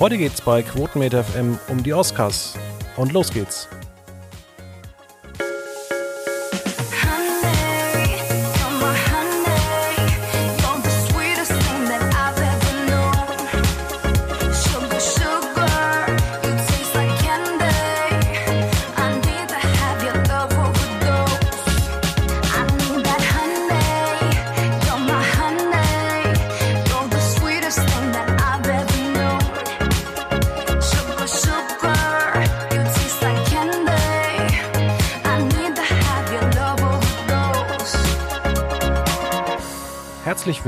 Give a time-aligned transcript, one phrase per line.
[0.00, 2.54] Heute geht's bei Quotenmeter FM um die Oscars.
[2.96, 3.68] Und los geht's.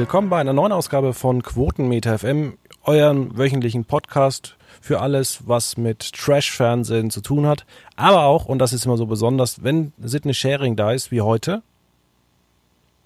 [0.03, 6.13] Willkommen bei einer neuen Ausgabe von Quotenmeter FM, euren wöchentlichen Podcast für alles, was mit
[6.13, 7.65] Trash-Fernsehen zu tun hat.
[7.95, 11.63] Aber auch, und das ist immer so besonders, wenn Sidney Sharing da ist, wie heute.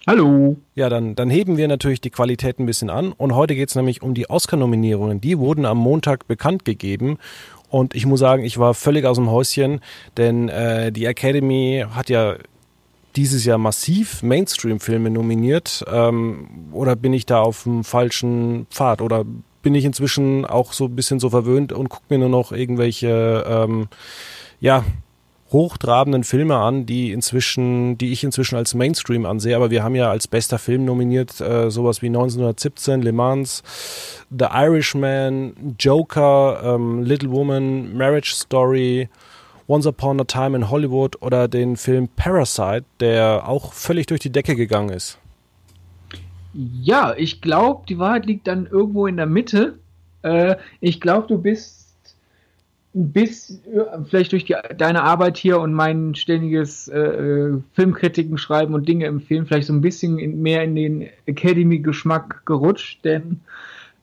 [0.07, 0.57] Hallo.
[0.73, 3.11] Ja, dann, dann heben wir natürlich die Qualität ein bisschen an.
[3.11, 5.21] Und heute geht es nämlich um die Oscar-Nominierungen.
[5.21, 7.19] Die wurden am Montag bekannt gegeben.
[7.69, 9.81] Und ich muss sagen, ich war völlig aus dem Häuschen,
[10.17, 12.37] denn äh, die Academy hat ja
[13.17, 19.25] dieses Jahr massiv Mainstream-Filme nominiert ähm, oder bin ich da auf dem falschen Pfad oder
[19.63, 23.43] bin ich inzwischen auch so ein bisschen so verwöhnt und gucke mir nur noch irgendwelche
[23.47, 23.87] ähm,
[24.59, 24.85] ja
[25.51, 29.55] hochtrabenden Filme an, die inzwischen, die ich inzwischen als Mainstream ansehe.
[29.55, 33.63] Aber wir haben ja als bester Film nominiert äh, sowas wie 1917, Le Mans,
[34.29, 39.09] The Irishman, Joker, ähm, Little Woman, Marriage Story,
[39.67, 44.31] Once Upon a Time in Hollywood oder den Film Parasite, der auch völlig durch die
[44.31, 45.19] Decke gegangen ist.
[46.53, 49.77] Ja, ich glaube, die Wahrheit liegt dann irgendwo in der Mitte.
[50.23, 51.87] Äh, ich glaube, du bist
[52.93, 53.61] bis
[54.09, 59.45] vielleicht durch die, deine Arbeit hier und mein ständiges äh, Filmkritiken schreiben und Dinge empfehlen,
[59.45, 63.41] vielleicht so ein bisschen in, mehr in den Academy-Geschmack gerutscht, denn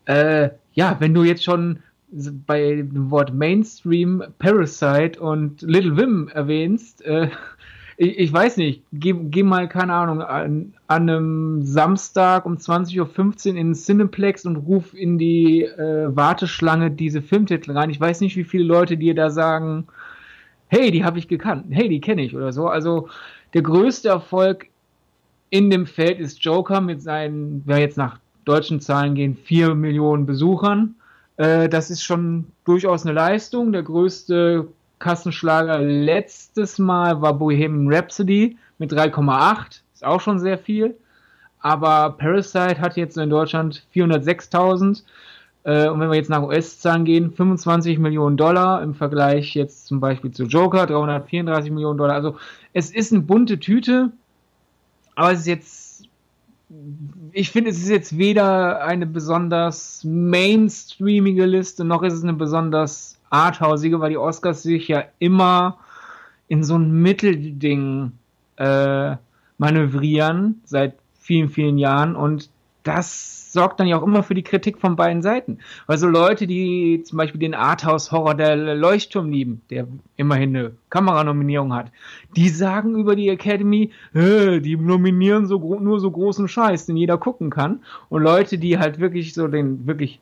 [0.05, 7.02] äh, ja, wenn du jetzt schon bei dem Wort Mainstream, Parasite und Little Wim erwähnst,
[7.05, 7.29] äh,
[7.96, 13.52] ich, ich, weiß nicht, geh, geh, mal, keine Ahnung, an, an einem Samstag um 20.15
[13.52, 17.90] Uhr in Cineplex und ruf in die äh, Warteschlange diese Filmtitel rein.
[17.90, 19.86] Ich weiß nicht, wie viele Leute dir da sagen,
[20.67, 22.67] hey, die habe ich gekannt, hey, die kenne ich oder so.
[22.67, 23.08] Also
[23.55, 24.67] der größte Erfolg
[25.50, 30.27] in dem Feld ist Joker mit seinen, wer jetzt nach deutschen Zahlen gehen, vier Millionen
[30.27, 30.96] Besuchern.
[31.36, 33.72] Äh, das ist schon durchaus eine Leistung.
[33.72, 34.68] Der größte
[34.98, 39.80] Kassenschlager letztes Mal war Bohemian Rhapsody mit 3,8.
[39.92, 40.96] Ist auch schon sehr viel.
[41.61, 45.02] Aber Parasite hat jetzt in Deutschland 406.000.
[45.64, 49.98] Äh, und wenn wir jetzt nach US-Zahlen gehen, 25 Millionen Dollar im Vergleich jetzt zum
[49.98, 52.14] Beispiel zu Joker, 334 Millionen Dollar.
[52.14, 52.36] Also
[52.73, 54.12] es ist eine bunte Tüte,
[55.14, 55.83] aber es ist jetzt
[57.33, 63.19] ich finde, es ist jetzt weder eine besonders mainstreamige Liste, noch ist es eine besonders
[63.30, 65.79] arthausige, weil die Oscars sich ja immer
[66.48, 68.13] in so ein Mittelding
[68.57, 69.17] äh,
[69.58, 72.17] manövrieren seit vielen, vielen Jahren.
[72.17, 72.51] Und
[72.83, 75.59] das sorgt dann ja auch immer für die Kritik von beiden Seiten.
[75.87, 81.73] Weil so Leute, die zum Beispiel den Arthouse-Horror der Leuchtturm lieben, der immerhin eine Kameranominierung
[81.73, 81.91] hat,
[82.37, 87.48] die sagen über die Academy, die nominieren so nur so großen Scheiß, den jeder gucken
[87.48, 87.81] kann.
[88.11, 90.21] Und Leute, die halt wirklich so den wirklich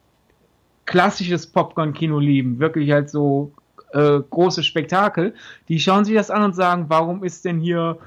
[0.84, 3.52] klassisches Popcorn-Kino lieben, wirklich halt so
[3.92, 5.34] äh, große Spektakel,
[5.68, 7.98] die schauen sich das an und sagen, warum ist denn hier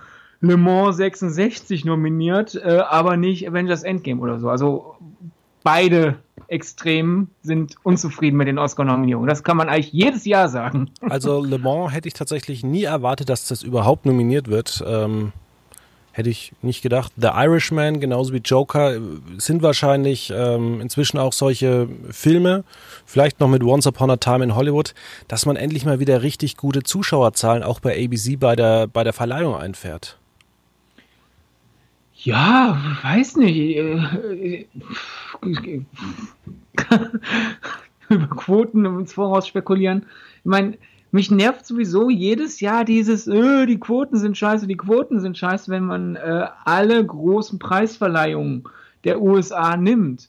[0.46, 4.50] Le Mans 66 nominiert, äh, aber nicht Avengers Endgame oder so.
[4.50, 4.96] Also
[5.64, 6.18] beide
[6.48, 9.28] Extremen sind unzufrieden mit den Oscar-Nominierungen.
[9.28, 10.92] Das kann man eigentlich jedes Jahr sagen.
[11.02, 14.84] Also Le Mans hätte ich tatsächlich nie erwartet, dass das überhaupt nominiert wird.
[14.88, 15.32] Ähm,
[16.12, 17.12] hätte ich nicht gedacht.
[17.18, 19.00] The Irishman, genauso wie Joker,
[19.38, 22.64] sind wahrscheinlich ähm, inzwischen auch solche Filme,
[23.06, 24.94] vielleicht noch mit Once Upon a Time in Hollywood,
[25.28, 29.12] dass man endlich mal wieder richtig gute Zuschauerzahlen auch bei ABC bei der, bei der
[29.12, 30.18] Verleihung einfährt.
[32.26, 33.78] Ja, weiß nicht.
[38.10, 40.08] Über Quoten ins Voraus spekulieren.
[40.40, 40.80] Ich meine,
[41.12, 45.70] mich nervt sowieso jedes Jahr dieses, äh, die Quoten sind scheiße, die Quoten sind scheiße,
[45.70, 48.64] wenn man äh, alle großen Preisverleihungen
[49.04, 50.28] der USA nimmt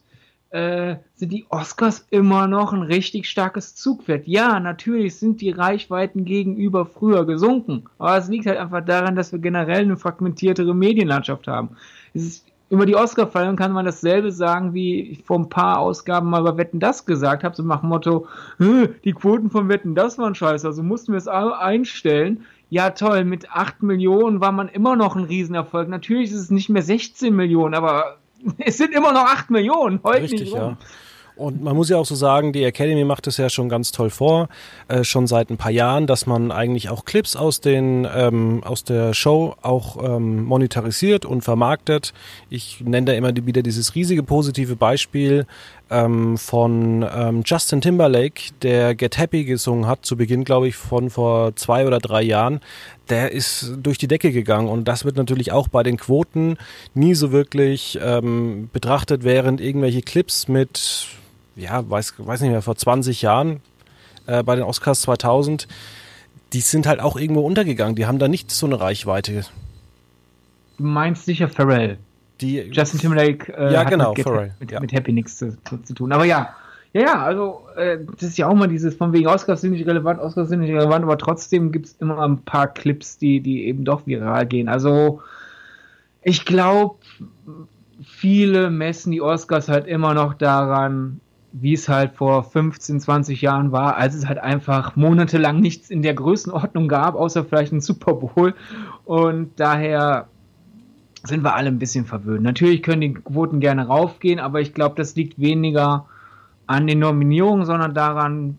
[0.57, 4.27] äh, sind die Oscars immer noch ein richtig starkes Zugpferd.
[4.27, 9.33] Ja, natürlich sind die Reichweiten gegenüber früher gesunken, aber es liegt halt einfach daran, dass
[9.33, 11.77] wir generell eine fragmentiertere Medienlandschaft haben.
[12.15, 16.41] Ist, über die Oscarverleihung kann man dasselbe sagen, wie ich vor ein paar Ausgaben mal
[16.41, 18.27] über Wetten das gesagt habe, so nach dem Motto,
[18.59, 22.47] die Quoten von Wetten das waren scheiße, also mussten wir es einstellen.
[22.71, 25.89] Ja, toll, mit 8 Millionen war man immer noch ein Riesenerfolg.
[25.89, 28.17] Natürlich ist es nicht mehr 16 Millionen, aber
[28.59, 30.01] es sind immer noch 8 Millionen.
[30.03, 30.77] Heute Richtig, ja.
[31.37, 34.09] Und man muss ja auch so sagen, die Academy macht es ja schon ganz toll
[34.09, 34.49] vor,
[34.89, 38.85] äh, schon seit ein paar Jahren, dass man eigentlich auch Clips aus den ähm, aus
[38.85, 42.15] der Show auch ähm, monetarisiert und vermarktet.
[42.49, 45.47] Ich nenne da immer wieder dieses riesige positive Beispiel
[45.91, 51.11] ähm, von ähm, Justin Timberlake, der Get Happy gesungen hat, zu Beginn, glaube ich, von
[51.11, 52.61] vor zwei oder drei Jahren.
[53.09, 56.57] Der ist durch die Decke gegangen und das wird natürlich auch bei den Quoten
[56.95, 61.09] nie so wirklich ähm, betrachtet, während irgendwelche Clips mit
[61.57, 63.61] ja, weiß, weiß nicht mehr, vor 20 Jahren
[64.27, 65.67] äh, bei den Oscars 2000,
[66.53, 67.97] die sind halt auch irgendwo untergegangen.
[67.97, 69.45] Die haben da nicht so eine Reichweite.
[70.79, 71.99] Du meinst sicher Pharrell.
[72.41, 74.81] Die, Justin Timberlake äh, ja, hat genau, mit, Pharrell, mit, ja.
[74.81, 76.13] mit Happy nichts zu, zu, zu, tun.
[76.13, 76.55] Aber ja,
[76.93, 79.87] ja, ja, also äh, das ist ja auch mal dieses von wegen Oscars sind nicht
[79.87, 83.67] relevant, Oscars sind nicht relevant, aber trotzdem gibt es immer ein paar Clips, die, die
[83.67, 84.69] eben doch viral gehen.
[84.69, 85.21] Also
[86.23, 86.97] ich glaube,
[88.03, 91.21] viele messen die Oscars halt immer noch daran,
[91.53, 96.03] wie es halt vor 15, 20 Jahren war, als es halt einfach monatelang nichts in
[96.03, 98.55] der Größenordnung gab, außer vielleicht ein Super Bowl.
[99.05, 100.29] Und daher
[101.27, 102.43] sind wir alle ein bisschen verwöhnt.
[102.43, 106.07] Natürlich können die Quoten gerne raufgehen, aber ich glaube, das liegt weniger
[106.67, 108.59] an den Nominierungen, sondern daran,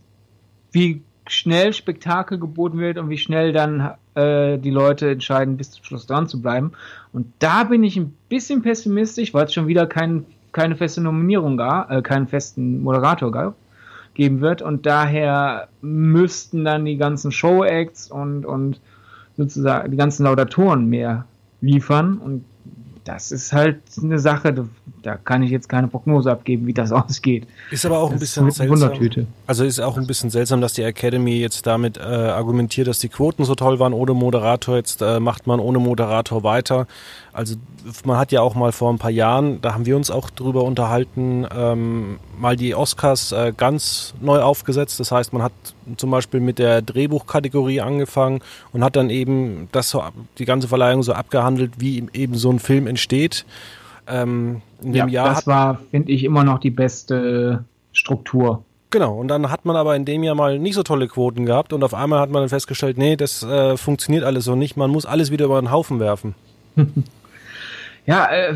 [0.72, 5.84] wie schnell Spektakel geboten wird und wie schnell dann äh, die Leute entscheiden, bis zum
[5.84, 6.72] Schluss dran zu bleiben.
[7.12, 11.58] Und da bin ich ein bisschen pessimistisch, weil es schon wieder keinen keine feste Nominierung
[11.58, 13.56] gab, äh, keinen festen Moderator gab,
[14.14, 14.62] geben wird.
[14.62, 18.82] Und daher müssten dann die ganzen Show-Acts und, und
[19.36, 21.26] sozusagen die ganzen Laudatoren mehr
[21.62, 22.18] liefern.
[22.18, 22.46] Und
[23.08, 24.68] das ist halt eine Sache,
[25.02, 27.48] da kann ich jetzt keine Prognose abgeben, wie das ausgeht.
[27.72, 29.28] Ist aber auch das ein bisschen seltsam.
[29.48, 33.10] Also ist auch ein bisschen seltsam, dass die Academy jetzt damit äh, argumentiert, dass die
[33.10, 34.76] Quoten so toll waren ohne Moderator.
[34.76, 36.88] Jetzt äh, macht man ohne Moderator weiter.
[37.32, 37.56] Also
[38.04, 40.64] man hat ja auch mal vor ein paar Jahren, da haben wir uns auch drüber
[40.64, 45.00] unterhalten, ähm, mal die Oscars äh, ganz neu aufgesetzt.
[45.00, 45.54] Das heißt, man hat
[45.98, 48.42] zum Beispiel mit der Drehbuchkategorie angefangen
[48.74, 50.04] und hat dann eben das so,
[50.40, 53.46] die ganze Verleihung so abgehandelt, wie eben so ein Film entsteht.
[54.08, 58.64] Ähm, in dem ja, Jahr das war, finde ich, immer noch die beste Struktur.
[58.90, 61.74] Genau, und dann hat man aber in dem Jahr mal nicht so tolle Quoten gehabt
[61.74, 64.90] und auf einmal hat man dann festgestellt, nee, das äh, funktioniert alles so nicht, man
[64.90, 66.36] muss alles wieder über den Haufen werfen.
[68.06, 68.56] ja, äh,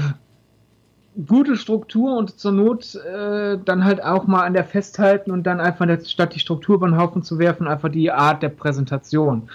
[1.27, 5.59] gute Struktur und zur Not äh, dann halt auch mal an der festhalten und dann
[5.59, 9.49] einfach statt die Struktur über den Haufen zu werfen, einfach die Art der Präsentation.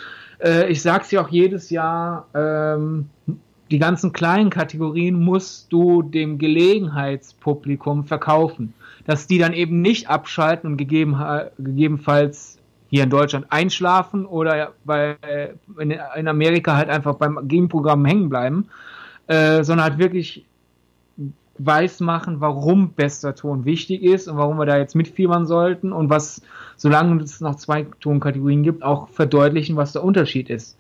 [0.45, 3.09] Äh, ich sag's ja auch jedes Jahr, ähm,
[3.71, 8.75] die ganzen kleinen Kategorien musst du dem Gelegenheitspublikum verkaufen.
[9.07, 11.17] Dass die dann eben nicht abschalten und gegeben,
[11.59, 12.59] gegebenenfalls
[12.89, 15.17] hier in Deutschland einschlafen oder bei,
[15.79, 18.69] in, in Amerika halt einfach beim Gegenprogramm hängen bleiben,
[19.27, 20.45] äh, sondern halt wirklich
[21.59, 26.11] weiß machen, warum bester Ton wichtig ist und warum wir da jetzt mitfiebern sollten und
[26.11, 26.43] was,
[26.77, 30.77] solange es noch zwei Tonkategorien gibt, auch verdeutlichen, was der Unterschied ist.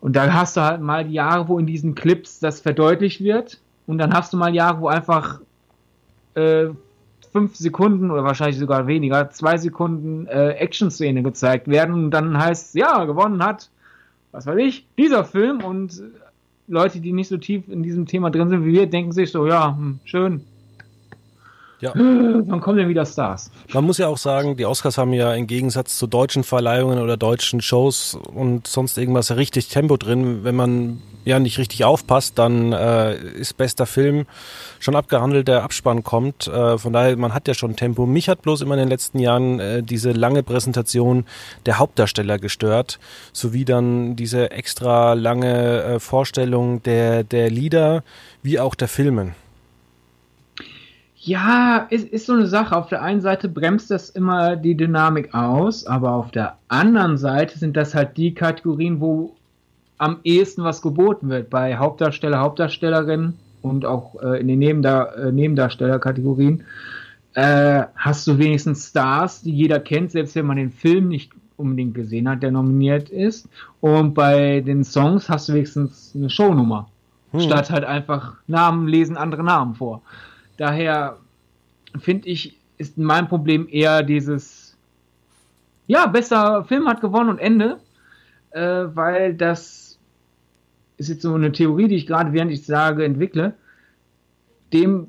[0.00, 3.60] Und da hast du halt mal Jahre, wo in diesen Clips das verdeutlicht wird.
[3.86, 5.40] Und dann hast du mal Jahre, wo einfach
[6.34, 6.68] äh,
[7.32, 11.94] fünf Sekunden oder wahrscheinlich sogar weniger, zwei Sekunden äh, Action-Szene gezeigt werden.
[11.94, 13.68] Und dann heißt ja, gewonnen hat,
[14.32, 15.62] was weiß ich, dieser Film.
[15.62, 16.02] Und
[16.66, 19.46] Leute, die nicht so tief in diesem Thema drin sind wie wir, denken sich so,
[19.46, 20.44] ja, hm, schön.
[21.80, 21.92] Ja.
[21.94, 23.50] Wann kommen denn wieder Stars?
[23.72, 27.16] Man muss ja auch sagen, die Oscars haben ja im Gegensatz zu deutschen Verleihungen oder
[27.16, 30.44] deutschen Shows und sonst irgendwas richtig Tempo drin.
[30.44, 34.26] Wenn man ja nicht richtig aufpasst, dann äh, ist bester Film
[34.78, 36.48] schon abgehandelt, der Abspann kommt.
[36.48, 38.06] Äh, von daher, man hat ja schon Tempo.
[38.06, 41.24] Mich hat bloß immer in den letzten Jahren äh, diese lange Präsentation
[41.66, 42.98] der Hauptdarsteller gestört,
[43.32, 48.02] sowie dann diese extra lange äh, Vorstellung der, der Lieder,
[48.42, 49.34] wie auch der Filmen.
[51.22, 52.74] Ja, ist, ist so eine Sache.
[52.74, 57.58] Auf der einen Seite bremst das immer die Dynamik aus, aber auf der anderen Seite
[57.58, 59.36] sind das halt die Kategorien, wo
[59.98, 61.50] am ehesten was geboten wird.
[61.50, 66.64] Bei Hauptdarsteller, Hauptdarstellerin und auch äh, in den Nebendar äh, Nebendarstellerkategorien
[67.34, 71.94] äh, hast du wenigstens Stars, die jeder kennt, selbst wenn man den Film nicht unbedingt
[71.94, 73.46] gesehen hat, der nominiert ist.
[73.82, 76.88] Und bei den Songs hast du wenigstens eine Shownummer.
[77.32, 77.40] Hm.
[77.40, 80.00] Statt halt einfach Namen lesen andere Namen vor.
[80.60, 81.16] Daher
[82.00, 84.76] finde ich, ist mein Problem eher dieses,
[85.86, 87.78] ja, besser Film hat gewonnen und Ende,
[88.50, 89.98] äh, weil das
[90.98, 93.54] ist jetzt so eine Theorie, die ich gerade, während ich sage, entwickle,
[94.74, 95.06] dem,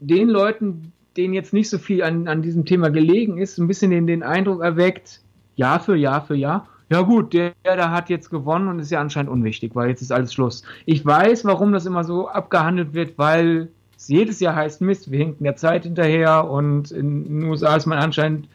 [0.00, 3.90] den Leuten, denen jetzt nicht so viel an, an diesem Thema gelegen ist, ein bisschen
[3.90, 5.20] den, den Eindruck erweckt,
[5.56, 9.02] Jahr für Jahr für Jahr, ja gut, der, der hat jetzt gewonnen und ist ja
[9.02, 10.62] anscheinend unwichtig, weil jetzt ist alles Schluss.
[10.86, 13.68] Ich weiß, warum das immer so abgehandelt wird, weil
[14.08, 17.98] jedes Jahr heißt Mist, wir hinken der Zeit hinterher und in den USA ist man
[17.98, 18.48] anscheinend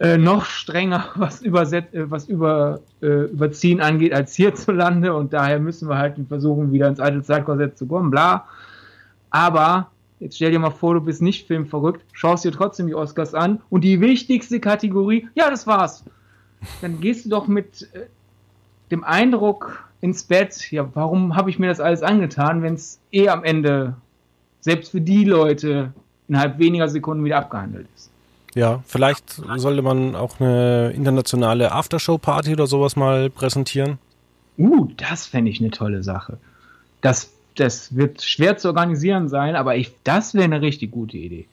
[0.00, 5.60] äh, noch strenger, was, überset äh, was über, äh, Überziehen angeht, als hierzulande und daher
[5.60, 8.46] müssen wir halt versuchen, wieder ins alte Zeitkorsett zu kommen, bla.
[9.30, 13.34] Aber jetzt stell dir mal vor, du bist nicht filmverrückt, schaust dir trotzdem die Oscars
[13.34, 16.04] an und die wichtigste Kategorie, ja, das war's.
[16.82, 18.06] Dann gehst du doch mit äh,
[18.90, 23.28] dem Eindruck ins Bett, ja, warum habe ich mir das alles angetan, wenn es eh
[23.28, 23.96] am Ende
[24.60, 25.92] selbst für die Leute
[26.28, 28.10] innerhalb weniger Sekunden wieder abgehandelt ist.
[28.54, 33.98] Ja, vielleicht sollte man auch eine internationale Aftershow-Party oder sowas mal präsentieren.
[34.58, 36.38] Uh, das fände ich eine tolle Sache.
[37.00, 41.46] Das, das wird schwer zu organisieren sein, aber ich, das wäre eine richtig gute Idee.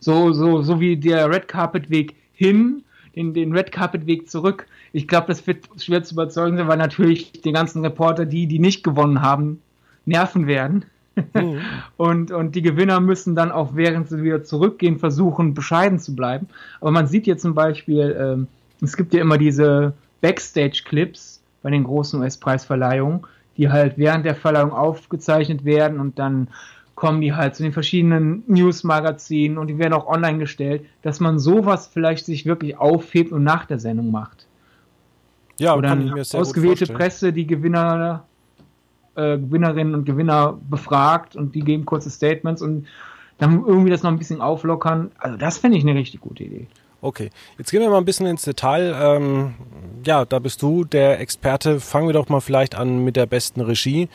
[0.00, 2.84] So, so, so wie der Red Carpet Weg hin,
[3.16, 4.66] den, den Red Carpet Weg zurück.
[4.92, 8.58] Ich glaube, das wird schwer zu überzeugen sein, weil natürlich die ganzen Reporter, die, die
[8.58, 9.60] nicht gewonnen haben,
[10.06, 10.84] nerven werden.
[11.34, 11.60] Mhm.
[11.96, 16.48] und, und die Gewinner müssen dann auch, während sie wieder zurückgehen, versuchen, bescheiden zu bleiben.
[16.80, 18.48] Aber man sieht hier zum Beispiel, ähm,
[18.80, 23.20] es gibt ja immer diese Backstage-Clips bei den großen US-Preisverleihungen,
[23.56, 26.48] die halt während der Verleihung aufgezeichnet werden und dann
[26.94, 31.38] kommen die halt zu den verschiedenen News-Magazinen und die werden auch online gestellt, dass man
[31.38, 34.46] sowas vielleicht sich wirklich aufhebt und nach der Sendung macht.
[35.58, 38.24] Ja, Oder kann ich mir sehr ausgewählte Presse die Gewinner
[39.16, 42.86] äh, Gewinnerinnen und Gewinner befragt und die geben kurze Statements und
[43.38, 45.10] dann irgendwie das noch ein bisschen auflockern.
[45.18, 46.66] Also das fände ich eine richtig gute Idee.
[47.00, 48.94] Okay, jetzt gehen wir mal ein bisschen ins Detail.
[48.98, 49.54] Ähm,
[50.06, 51.78] ja, da bist du der Experte.
[51.78, 54.08] Fangen wir doch mal vielleicht an mit der besten Regie.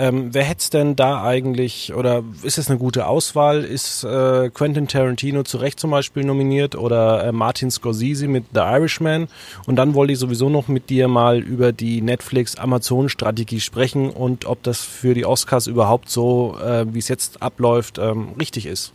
[0.00, 3.64] Ähm, wer hätte denn da eigentlich, oder ist es eine gute Auswahl?
[3.64, 8.60] Ist äh, Quentin Tarantino zu Recht zum Beispiel nominiert oder äh, Martin Scorsese mit The
[8.60, 9.26] Irishman?
[9.66, 14.62] Und dann wollte ich sowieso noch mit dir mal über die Netflix-Amazon-Strategie sprechen und ob
[14.62, 18.92] das für die Oscars überhaupt so, äh, wie es jetzt abläuft, ähm, richtig ist.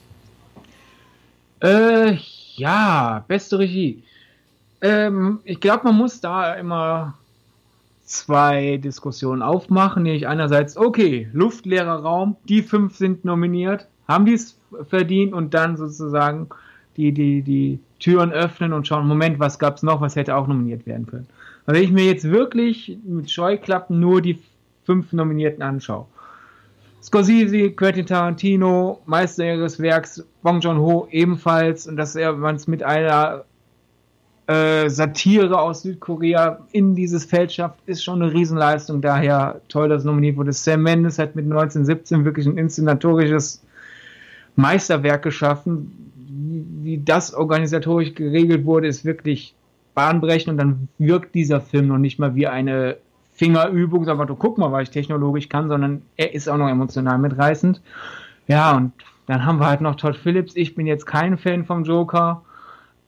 [1.60, 2.16] Äh,
[2.56, 4.04] ja, beste Regie.
[4.82, 7.16] Ähm, ich glaube, man muss da immer
[8.04, 14.58] zwei Diskussionen aufmachen, nämlich einerseits, okay, luftleerer Raum, die fünf sind nominiert, haben die es
[14.90, 16.50] verdient und dann sozusagen
[16.98, 20.48] die, die, die Türen öffnen und schauen, Moment, was gab es noch, was hätte auch
[20.48, 21.28] nominiert werden können.
[21.66, 24.40] Und wenn ich mir jetzt wirklich mit Scheuklappen nur die
[24.86, 26.06] fünf Nominierten anschaue,
[27.02, 32.82] Scorsese, Quentin Tarantino, Meister ihres Werks, Bong Joon-ho ebenfalls und dass er man es mit
[32.82, 33.44] einer
[34.48, 39.02] äh, Satire aus Südkorea in dieses Feld schafft, ist schon eine Riesenleistung.
[39.02, 40.52] Daher toll, dass nominiert wurde.
[40.52, 43.64] Sam Mendes hat mit 1917 wirklich ein inszenatorisches
[44.56, 46.12] Meisterwerk geschaffen.
[46.28, 49.54] Wie, wie das organisatorisch geregelt wurde, ist wirklich
[49.94, 52.98] bahnbrechend und dann wirkt dieser Film noch nicht mal wie eine
[53.34, 56.70] Fingerübung, sag mal, du guck mal, was ich technologisch kann, sondern er ist auch noch
[56.70, 57.82] emotional mitreißend.
[58.48, 58.92] Ja, und
[59.28, 60.56] dann haben wir halt noch Todd Phillips.
[60.56, 62.42] Ich bin jetzt kein Fan vom Joker.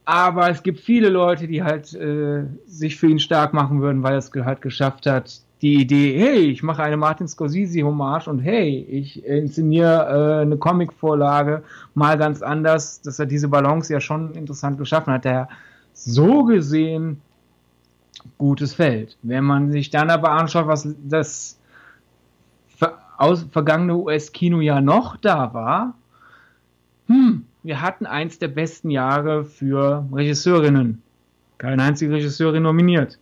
[0.06, 4.14] Aber es gibt viele Leute, die halt äh, sich für ihn stark machen würden, weil
[4.14, 8.86] er es halt geschafft hat, die Idee, hey, ich mache eine Martin Scorsese-Hommage und hey,
[8.88, 11.64] ich inszeniere äh, eine Comic-Vorlage
[11.96, 15.26] mal ganz anders, dass er diese Balance ja schon interessant geschaffen hat.
[15.26, 15.50] Der
[15.94, 17.22] so gesehen
[18.38, 19.18] gutes Feld.
[19.24, 21.58] Wenn man sich dann aber anschaut, was das
[23.18, 25.94] aus, vergangene US-Kino ja noch da war,
[27.08, 31.02] hm, wir hatten eins der besten Jahre für Regisseurinnen.
[31.58, 33.18] Keine einzige Regisseurin nominiert.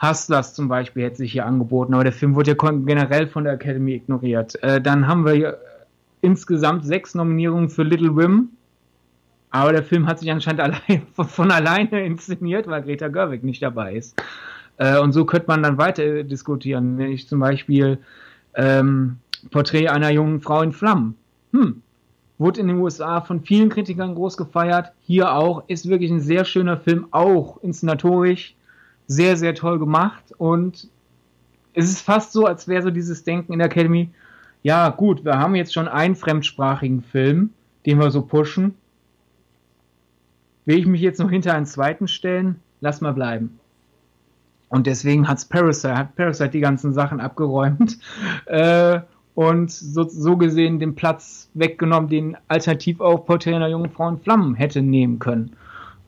[0.00, 3.54] Hustlers zum Beispiel hätte sich hier angeboten, aber der Film wurde ja generell von der
[3.54, 4.62] Academy ignoriert.
[4.62, 5.58] Äh, dann haben wir
[6.20, 8.50] insgesamt sechs Nominierungen für Little Wim,
[9.50, 13.60] aber der Film hat sich anscheinend allein, von, von, alleine inszeniert, weil Greta Gerwig nicht
[13.60, 14.22] dabei ist.
[14.76, 16.96] Äh, und so könnte man dann weiter diskutieren.
[16.96, 17.98] Wenn ich zum Beispiel
[18.54, 19.16] ähm,
[19.50, 21.16] Porträt einer jungen Frau in Flammen.
[21.52, 21.82] Hm,
[22.38, 24.92] wurde in den USA von vielen Kritikern groß gefeiert.
[25.00, 25.64] Hier auch.
[25.68, 28.54] Ist wirklich ein sehr schöner Film, auch inszenatorisch
[29.08, 30.32] sehr, sehr toll gemacht.
[30.38, 30.88] Und
[31.74, 34.10] es ist fast so, als wäre so dieses Denken in der Academy,
[34.62, 37.50] ja gut, wir haben jetzt schon einen fremdsprachigen Film,
[37.86, 38.74] den wir so pushen.
[40.66, 42.56] Will ich mich jetzt noch hinter einen zweiten stellen?
[42.80, 43.58] Lass mal bleiben.
[44.68, 47.98] Und deswegen hat's Parasite, hat Parasite die ganzen Sachen abgeräumt.
[48.46, 49.00] Äh,
[49.38, 54.18] und so, so gesehen den Platz weggenommen, den alternativ auch Porträt einer jungen Frau in
[54.18, 55.52] Flammen hätte nehmen können.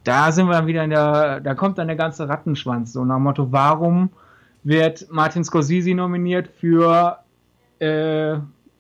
[0.03, 3.19] Da sind wir dann wieder in der, da kommt dann der ganze Rattenschwanz, so nach
[3.19, 4.11] dem Motto, warum
[4.65, 7.19] wird Martin Scorsese nominiert für,
[7.79, 8.33] äh,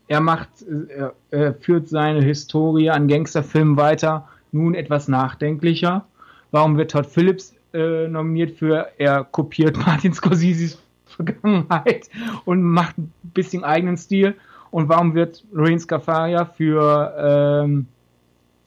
[0.08, 6.04] er macht, äh, er führt seine Historie an Gangsterfilmen weiter, nun etwas nachdenklicher.
[6.50, 10.82] Warum wird Todd Phillips äh, nominiert für, er kopiert Martin Scorseses
[11.24, 12.08] Vergangenheit
[12.44, 14.34] und macht ein bisschen eigenen Stil.
[14.70, 17.86] Und warum wird Lorraine Scafaria für ähm,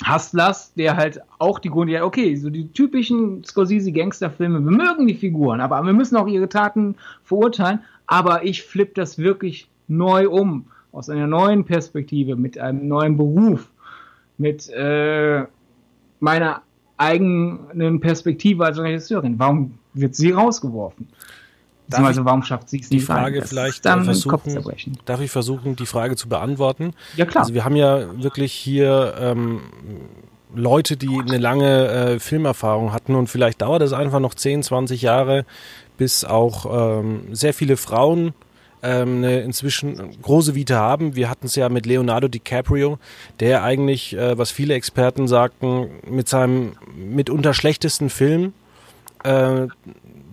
[0.06, 5.14] Hustlers, der halt auch die Gründe, ja, okay, so die typischen Scorsese-Gangsterfilme, wir mögen die
[5.14, 10.66] Figuren, aber wir müssen auch ihre Taten verurteilen, aber ich flippe das wirklich neu um,
[10.92, 13.70] aus einer neuen Perspektive, mit einem neuen Beruf,
[14.38, 15.46] mit äh,
[16.20, 16.62] meiner
[16.98, 19.40] eigenen Perspektive als Regisseurin.
[19.40, 21.08] Warum wird sie rausgeworfen?
[21.92, 23.02] Also warum schafft sie es nicht?
[23.02, 23.48] Die Frage rein?
[23.48, 24.64] vielleicht dann versuchen,
[25.06, 26.94] darf ich versuchen, die Frage zu beantworten?
[27.18, 27.44] Ja klar.
[27.44, 29.62] Also wir haben ja wirklich hier ähm,
[30.56, 35.02] Leute, die eine lange äh, Filmerfahrung hatten und vielleicht dauert es einfach noch 10, 20
[35.02, 35.46] Jahre,
[35.98, 38.34] bis auch ähm, sehr viele Frauen
[38.84, 41.16] ähm, eine inzwischen große Vita haben.
[41.16, 43.00] Wir hatten es ja mit Leonardo DiCaprio,
[43.40, 48.54] der eigentlich, äh, was viele Experten sagten, mit seinem mitunter schlechtesten Film
[49.24, 49.68] äh,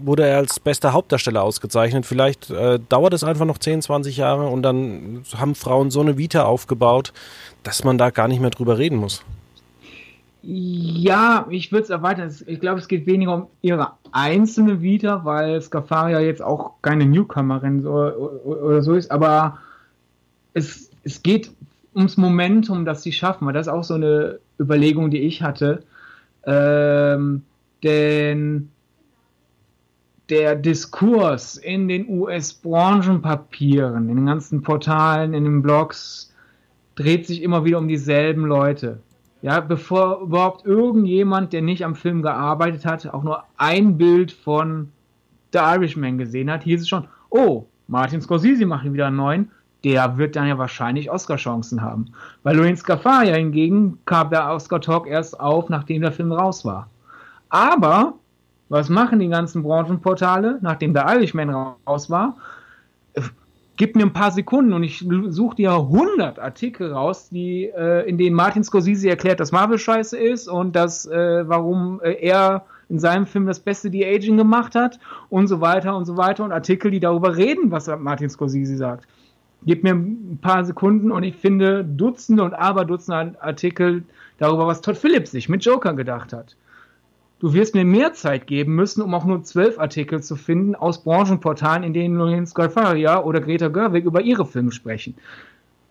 [0.05, 2.07] wurde er als bester Hauptdarsteller ausgezeichnet.
[2.07, 6.19] Vielleicht äh, dauert es einfach noch 10, 20 Jahre und dann haben Frauen so eine
[6.19, 7.13] Vita aufgebaut,
[7.63, 9.23] dass man da gar nicht mehr drüber reden muss.
[10.43, 12.35] Ja, ich würde es erweitern.
[12.47, 17.83] Ich glaube, es geht weniger um ihre einzelne Vita, weil Scafaria jetzt auch keine Newcomerin
[17.83, 19.59] so, oder so ist, aber
[20.55, 21.51] es, es geht
[21.95, 25.83] ums Momentum, das sie schaffen, das ist auch so eine Überlegung, die ich hatte.
[26.45, 27.43] Ähm,
[27.83, 28.71] denn
[30.31, 36.33] der Diskurs in den US-Branchenpapieren, in den ganzen Portalen, in den Blogs,
[36.95, 39.01] dreht sich immer wieder um dieselben Leute.
[39.43, 44.91] Ja, bevor überhaupt irgendjemand, der nicht am Film gearbeitet hat, auch nur ein Bild von
[45.53, 49.51] The Irishman gesehen hat, hieß es schon, oh, Martin Scorsese macht wieder einen neuen,
[49.83, 52.13] der wird dann ja wahrscheinlich Oscar-Chancen haben.
[52.43, 56.89] Bei Lorraine Scafaria hingegen kam der Oscar-Talk erst auf, nachdem der Film raus war.
[57.49, 58.15] Aber,
[58.71, 62.37] was machen die ganzen Branchenportale, nachdem der Irishman raus war?
[63.81, 68.19] gib mir ein paar Sekunden und ich suche dir 100 Artikel raus, die, äh, in
[68.19, 72.99] denen Martin Scorsese erklärt, dass Marvel scheiße ist und dass, äh, warum äh, er in
[72.99, 76.91] seinem Film das beste De-Aging gemacht hat und so weiter und so weiter und Artikel,
[76.91, 79.09] die darüber reden, was Martin Scorsese sagt.
[79.65, 84.03] Gib mir ein paar Sekunden und ich finde Dutzende und Aberdutzende Artikel
[84.37, 86.55] darüber, was Todd Phillips sich mit Joker gedacht hat.
[87.41, 91.03] Du wirst mir mehr Zeit geben müssen, um auch nur zwölf Artikel zu finden aus
[91.03, 95.15] Branchenportalen, in denen Lorraine Scarfaria oder Greta Gerwig über ihre Filme sprechen.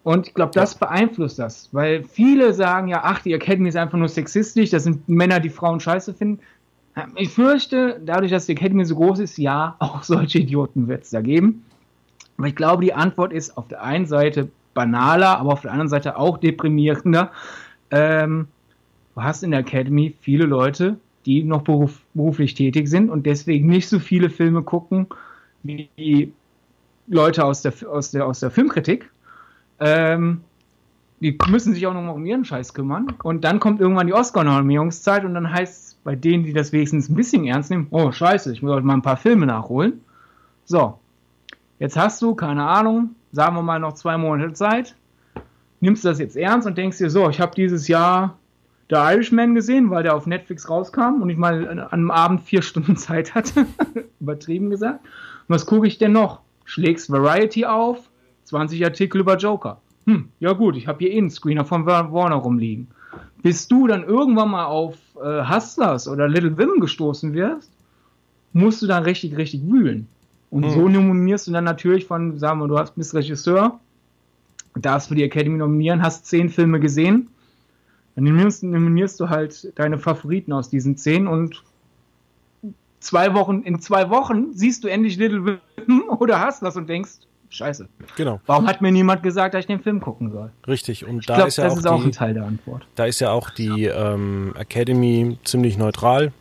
[0.04, 3.98] Und ich glaube, das beeinflusst das, weil viele sagen ja, ach, die Academy ist einfach
[3.98, 6.40] nur sexistisch, das sind Männer, die Frauen scheiße finden.
[7.16, 11.10] Ich fürchte, dadurch, dass die Academy so groß ist, ja, auch solche Idioten wird es
[11.10, 11.66] da geben.
[12.38, 15.90] Aber ich glaube, die Antwort ist auf der einen Seite banaler, aber auf der anderen
[15.90, 17.32] Seite auch deprimierender.
[17.90, 18.48] Ähm,
[19.16, 23.68] du hast in der Academy viele Leute, die noch beruf, beruflich tätig sind und deswegen
[23.68, 25.08] nicht so viele Filme gucken
[25.64, 26.32] wie
[27.08, 29.10] Leute aus der, aus der, aus der Filmkritik.
[29.80, 30.42] Ähm,
[31.22, 33.08] die müssen sich auch noch mal um ihren Scheiß kümmern.
[33.24, 37.10] Und dann kommt irgendwann die Oscar-Nominierungszeit und dann heißt es bei denen, die das wenigstens
[37.10, 40.02] ein bisschen ernst nehmen, oh scheiße, ich muss heute mal ein paar Filme nachholen.
[40.66, 40.98] So,
[41.80, 44.96] jetzt hast du, keine Ahnung, sagen wir mal noch zwei Monate Zeit,
[45.82, 48.39] nimmst du das jetzt ernst und denkst dir so, ich habe dieses Jahr
[48.90, 52.62] The Irishman gesehen, weil der auf Netflix rauskam und ich mal an einem Abend vier
[52.62, 53.66] Stunden Zeit hatte.
[54.20, 55.04] Übertrieben gesagt.
[55.04, 56.42] Und was gucke ich denn noch?
[56.66, 58.10] Schlägst Variety auf,
[58.46, 59.80] 20 Artikel über Joker.
[60.06, 62.88] Hm, ja gut, ich habe hier eh einen Screener von Warner rumliegen.
[63.42, 67.72] Bis du dann irgendwann mal auf äh, Hustlers oder Little Women gestoßen wirst,
[68.54, 70.08] musst du dann richtig, richtig wühlen.
[70.50, 70.72] Und hm.
[70.72, 73.80] so nominierst du dann natürlich von, sagen wir, du hast, bist Regisseur,
[74.76, 77.30] darfst für die Academy nominieren, hast zehn Filme gesehen
[78.20, 81.64] dann nominierst, nominierst du halt deine Favoriten aus diesen zehn und
[83.00, 87.12] zwei Wochen, in zwei Wochen siehst du endlich Little Women oder hast was und denkst,
[87.52, 87.90] Scheiße.
[88.16, 88.40] Genau.
[88.46, 90.52] Warum hat mir niemand gesagt, dass ich den Film gucken soll?
[90.68, 91.08] Richtig.
[91.08, 92.86] Und ich da glaub, ist ja das auch, ist auch die, ein Teil der Antwort.
[92.94, 96.32] Da ist ja auch die ähm, Academy ziemlich neutral.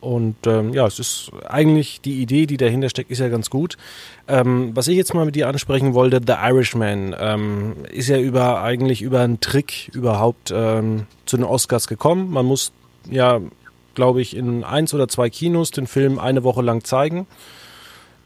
[0.00, 3.76] Und ähm, ja, es ist eigentlich die Idee, die dahinter steckt, ist ja ganz gut.
[4.28, 8.62] Ähm, was ich jetzt mal mit dir ansprechen wollte, The Irishman, ähm, ist ja über
[8.62, 12.30] eigentlich über einen Trick überhaupt ähm, zu den Oscars gekommen.
[12.30, 12.72] Man muss
[13.10, 13.40] ja,
[13.94, 17.26] glaube ich, in eins oder zwei Kinos den Film eine Woche lang zeigen.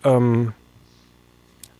[0.04, 0.52] Ähm,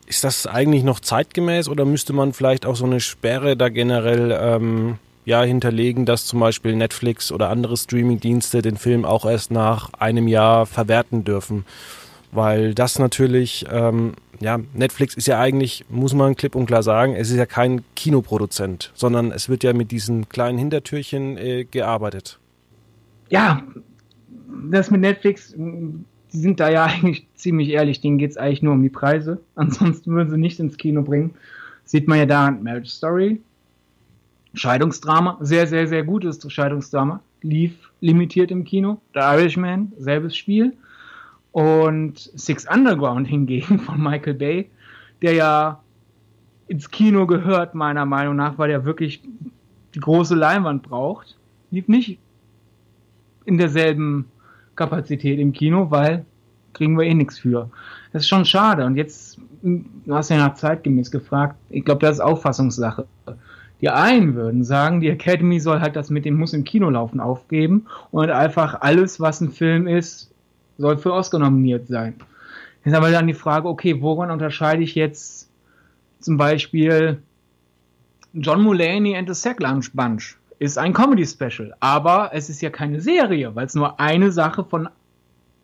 [0.07, 4.37] ist das eigentlich noch zeitgemäß oder müsste man vielleicht auch so eine Sperre da generell
[4.39, 9.93] ähm, ja hinterlegen, dass zum Beispiel Netflix oder andere Streamingdienste den Film auch erst nach
[9.99, 11.65] einem Jahr verwerten dürfen.
[12.33, 17.15] Weil das natürlich, ähm, ja, Netflix ist ja eigentlich, muss man klipp und klar sagen,
[17.15, 22.41] es ist ja kein Kinoproduzent, sondern es wird ja mit diesen kleinen Hintertürchen äh, gearbeitet.
[23.31, 23.63] Ja,
[24.71, 26.05] das mit Netflix, die
[26.39, 29.41] sind da ja eigentlich ziemlich ehrlich, denen geht es eigentlich nur um die Preise.
[29.55, 31.35] Ansonsten würden sie nicht ins Kino bringen.
[31.85, 33.41] Sieht man ja da Marriage Story,
[34.55, 39.01] Scheidungsdrama, sehr, sehr, sehr gutes Scheidungsdrama, lief limitiert im Kino.
[39.15, 40.75] The Irishman, selbes Spiel.
[41.53, 44.71] Und Six Underground hingegen von Michael Bay,
[45.23, 45.81] der ja
[46.67, 49.23] ins Kino gehört, meiner Meinung nach, weil er wirklich
[49.95, 51.37] die große Leinwand braucht,
[51.71, 52.19] lief nicht
[53.45, 54.27] in derselben
[54.75, 56.25] Kapazität im Kino, weil
[56.73, 57.71] kriegen wir eh nichts für.
[58.13, 58.85] Das ist schon schade.
[58.85, 63.07] Und jetzt, du hast ja nach zeitgemäß gefragt, ich glaube, das ist Auffassungssache.
[63.85, 67.21] Die einen würden sagen, die Academy soll halt das mit dem Muss im Kino laufen
[67.21, 70.33] aufgeben und einfach alles, was ein Film ist,
[70.79, 72.15] soll für Oscar nominiert sein.
[72.83, 75.51] Jetzt aber dann die Frage, okay, woran unterscheide ich jetzt
[76.19, 77.21] zum Beispiel
[78.33, 80.39] John Mulaney and the Sack Lunch Bunch?
[80.61, 84.65] Ist ein Comedy Special, aber es ist ja keine Serie, weil es nur eine Sache
[84.65, 84.89] von,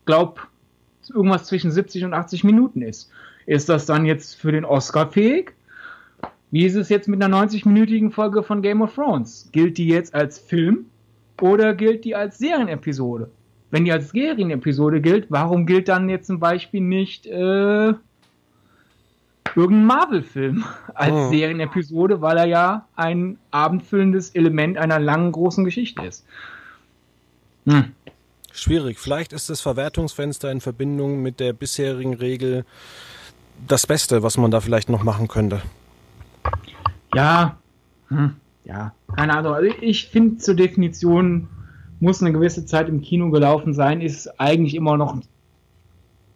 [0.05, 0.47] glaub,
[1.09, 3.11] irgendwas zwischen 70 und 80 Minuten ist.
[3.47, 5.55] Ist das dann jetzt für den Oscar fähig?
[6.51, 9.49] Wie ist es jetzt mit einer 90-minütigen Folge von Game of Thrones?
[9.53, 10.87] Gilt die jetzt als Film
[11.41, 13.31] oder gilt die als Serienepisode?
[13.71, 17.95] Wenn die als Serienepisode gilt, warum gilt dann jetzt zum Beispiel nicht äh,
[19.55, 21.31] irgendein Marvel-Film als oh.
[21.31, 26.27] Serienepisode, weil er ja ein abendfüllendes Element einer langen, großen Geschichte ist?
[27.67, 27.93] Hm.
[28.53, 28.99] Schwierig.
[28.99, 32.65] Vielleicht ist das Verwertungsfenster in Verbindung mit der bisherigen Regel
[33.69, 35.63] das Beste, was man da vielleicht noch machen könnte.
[37.15, 37.59] Ja,
[38.09, 39.55] hm, ja, keine Ahnung.
[39.55, 41.49] Also ich finde zur Definition
[42.01, 45.23] muss eine gewisse Zeit im Kino gelaufen sein, ist eigentlich immer noch in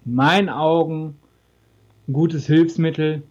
[0.04, 1.16] meinen Augen
[2.06, 3.22] ein gutes Hilfsmittel.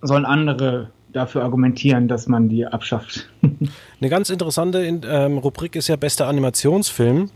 [0.00, 3.28] Sollen andere dafür argumentieren, dass man die abschafft.
[4.00, 7.30] Eine ganz interessante ähm, Rubrik ist ja bester Animationsfilm.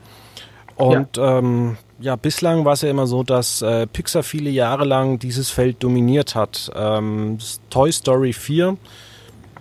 [0.77, 1.39] Und ja.
[1.39, 5.51] Ähm, ja, bislang war es ja immer so, dass äh, Pixar viele Jahre lang dieses
[5.51, 6.71] Feld dominiert hat.
[6.75, 7.39] Ähm,
[7.71, 8.77] Toy Story 4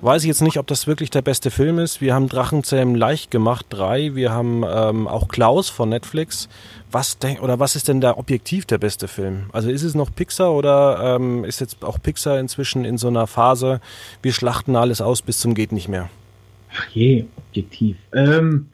[0.01, 2.01] weiß ich jetzt nicht, ob das wirklich der beste Film ist.
[2.01, 4.13] Wir haben Drachenzähmen leicht gemacht, drei.
[4.15, 6.49] Wir haben ähm, auch Klaus von Netflix.
[6.91, 9.49] Was denk, oder was ist denn da objektiv der beste Film?
[9.51, 13.27] Also ist es noch Pixar oder ähm, ist jetzt auch Pixar inzwischen in so einer
[13.27, 13.81] Phase,
[14.21, 16.09] wir schlachten alles aus bis zum geht nicht mehr?
[16.77, 17.97] Ach je, objektiv.
[18.13, 18.67] Ähm,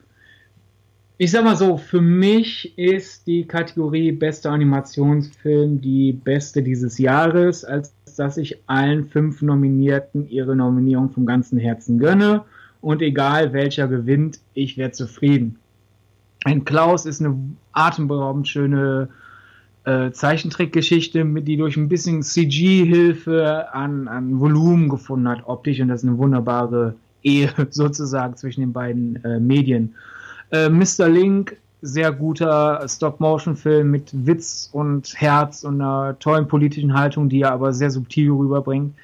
[1.22, 7.64] ich sag mal so, für mich ist die Kategorie bester Animationsfilm die beste dieses Jahres,
[7.64, 12.42] als dass ich allen fünf Nominierten ihre Nominierung vom ganzen Herzen gönne.
[12.80, 15.60] Und egal welcher gewinnt, ich werde zufrieden.
[16.42, 17.38] Ein Klaus ist eine
[17.70, 19.08] atemberaubend schöne
[19.84, 25.78] äh, Zeichentrickgeschichte, die durch ein bisschen CG-Hilfe an, an Volumen gefunden hat, optisch.
[25.78, 29.94] Und das ist eine wunderbare Ehe sozusagen zwischen den beiden äh, Medien.
[30.52, 31.08] Äh, Mr.
[31.08, 37.52] Link sehr guter Stop-Motion-Film mit Witz und Herz und einer tollen politischen Haltung, die er
[37.52, 38.94] aber sehr subtil rüberbringt.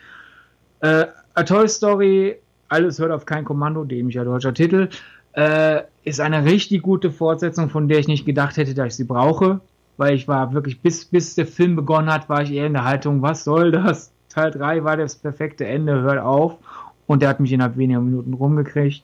[0.81, 2.37] Äh, A Toy Story,
[2.69, 4.89] alles hört auf kein Kommando, dämlicher deutscher Titel,
[5.33, 9.05] äh, ist eine richtig gute Fortsetzung, von der ich nicht gedacht hätte, dass ich sie
[9.05, 9.61] brauche,
[9.97, 12.85] weil ich war wirklich, bis, bis der Film begonnen hat, war ich eher in der
[12.85, 14.13] Haltung, was soll das?
[14.29, 16.59] Teil 3 war das perfekte Ende, hört auf.
[17.07, 19.03] Und der hat mich innerhalb weniger Minuten rumgekriegt.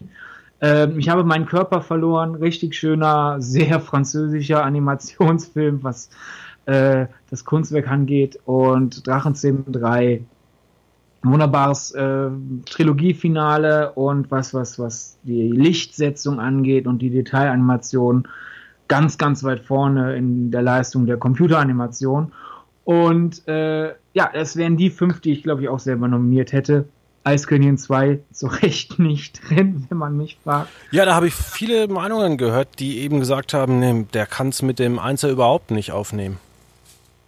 [0.60, 2.34] Ähm, ich habe meinen Körper verloren.
[2.34, 6.10] Richtig schöner, sehr französischer Animationsfilm, was
[6.66, 8.38] äh, das Kunstwerk angeht.
[8.44, 10.24] Und Drachenzähmen 3
[11.24, 12.28] wunderbares äh,
[12.66, 18.28] Trilogiefinale und was, was, was die Lichtsetzung angeht und die Detailanimation
[18.88, 22.32] ganz, ganz weit vorne in der Leistung der Computeranimation.
[22.84, 26.86] Und äh, ja, es wären die fünf, die ich glaube ich auch selber nominiert hätte.
[27.24, 30.68] Eiskönigin 2 zu Recht nicht drin, wenn man mich fragt.
[30.90, 34.62] Ja, da habe ich viele Meinungen gehört, die eben gesagt haben, nee, der kann es
[34.62, 36.38] mit dem Einser überhaupt nicht aufnehmen.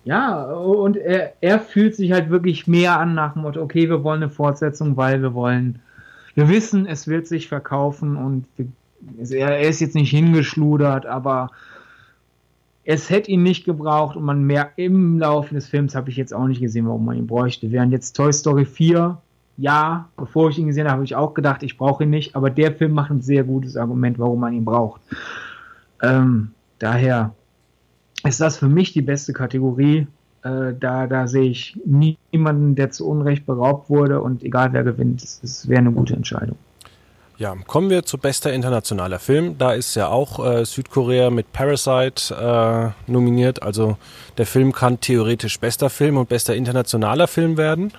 [0.05, 4.05] Ja, und er, er fühlt sich halt wirklich mehr an nach dem Motto, okay, wir
[4.05, 5.81] wollen eine Fortsetzung, weil wir wollen,
[6.37, 11.51] wir wissen, es wird sich verkaufen und wir, er ist jetzt nicht hingeschludert, aber
[12.85, 16.33] es hätte ihn nicht gebraucht und man mehr im Laufe des Films habe ich jetzt
[16.33, 17.73] auch nicht gesehen, warum man ihn bräuchte.
[17.73, 19.19] Während jetzt Toy Story 4
[19.57, 22.51] ja, bevor ich ihn gesehen habe, habe ich auch gedacht, ich brauche ihn nicht, aber
[22.51, 25.01] der Film macht ein sehr gutes Argument, warum man ihn braucht.
[26.03, 27.35] Ähm, daher
[28.25, 30.07] ist das für mich die beste Kategorie.
[30.42, 35.23] Äh, da, da sehe ich niemanden, der zu Unrecht beraubt wurde und egal wer gewinnt,
[35.23, 36.57] es wäre eine gute Entscheidung.
[37.38, 39.59] Ja, kommen wir zu bester internationaler Film.
[39.59, 43.62] Da ist ja auch äh, Südkorea mit Parasite äh, nominiert.
[43.62, 43.99] Also
[44.38, 47.92] der Film kann theoretisch bester Film und bester internationaler Film werden.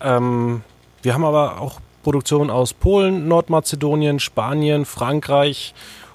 [0.00, 0.62] Ähm,
[1.02, 5.74] wir haben aber auch Produktionen aus Polen, Nordmazedonien, Spanien, Frankreich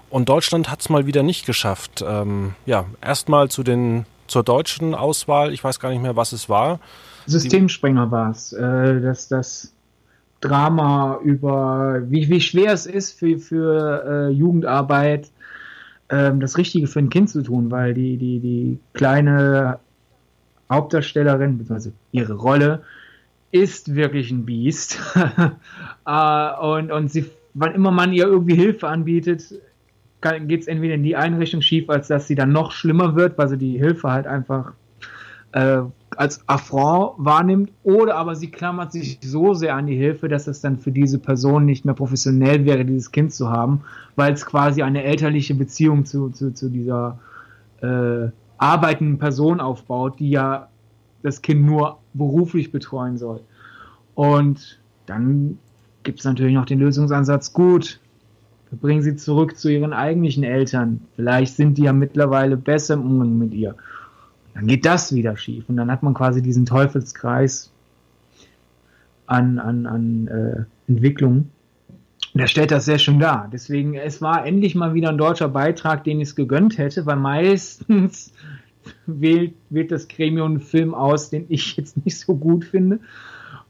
[0.10, 2.04] und Deutschland hat es mal wieder nicht geschafft.
[2.06, 5.54] Ähm, ja, erstmal zu den zur deutschen Auswahl.
[5.54, 6.80] Ich weiß gar nicht mehr, was es war.
[7.26, 8.54] Systemsprenger war es.
[8.54, 9.74] Äh, das, das
[10.40, 15.30] Drama über, wie, wie schwer es ist für, für äh, Jugendarbeit,
[16.08, 19.80] äh, das Richtige für ein Kind zu tun, weil die, die, die kleine
[20.70, 22.84] Hauptdarstellerin, beziehungsweise ihre Rolle,
[23.52, 25.00] ist wirklich ein Biest.
[26.06, 29.54] äh, und, und sie, wann immer man ihr irgendwie Hilfe anbietet,
[30.22, 33.38] geht es entweder in die eine Richtung schief, als dass sie dann noch schlimmer wird,
[33.38, 34.74] weil sie die Hilfe halt einfach
[35.54, 35.82] äh,
[36.16, 40.62] als Affront wahrnimmt, oder aber sie klammert sich so sehr an die Hilfe, dass es
[40.62, 43.82] dann für diese Person nicht mehr professionell wäre, dieses Kind zu haben,
[44.16, 47.20] weil es quasi eine elterliche Beziehung zu, zu, zu dieser
[47.82, 50.68] äh, arbeitenden Person aufbaut, die ja
[51.24, 53.42] das Kind nur beruflich betreuen soll.
[54.16, 55.58] Und dann
[56.04, 58.00] gibt es natürlich noch den Lösungsansatz, gut,
[58.70, 61.02] wir bringen sie zurück zu ihren eigentlichen Eltern.
[61.16, 63.76] Vielleicht sind die ja mittlerweile besser im Umgang mit ihr.
[64.54, 65.66] Dann geht das wieder schief.
[65.68, 67.72] Und dann hat man quasi diesen Teufelskreis
[69.26, 71.52] an, an, an äh, Entwicklungen.
[72.34, 73.50] Der stellt das sehr schön dar.
[73.52, 77.18] Deswegen, es war endlich mal wieder ein deutscher Beitrag, den ich es gegönnt hätte, weil
[77.18, 78.32] meistens
[79.06, 83.00] wählt, wählt das Gremium einen Film aus, den ich jetzt nicht so gut finde.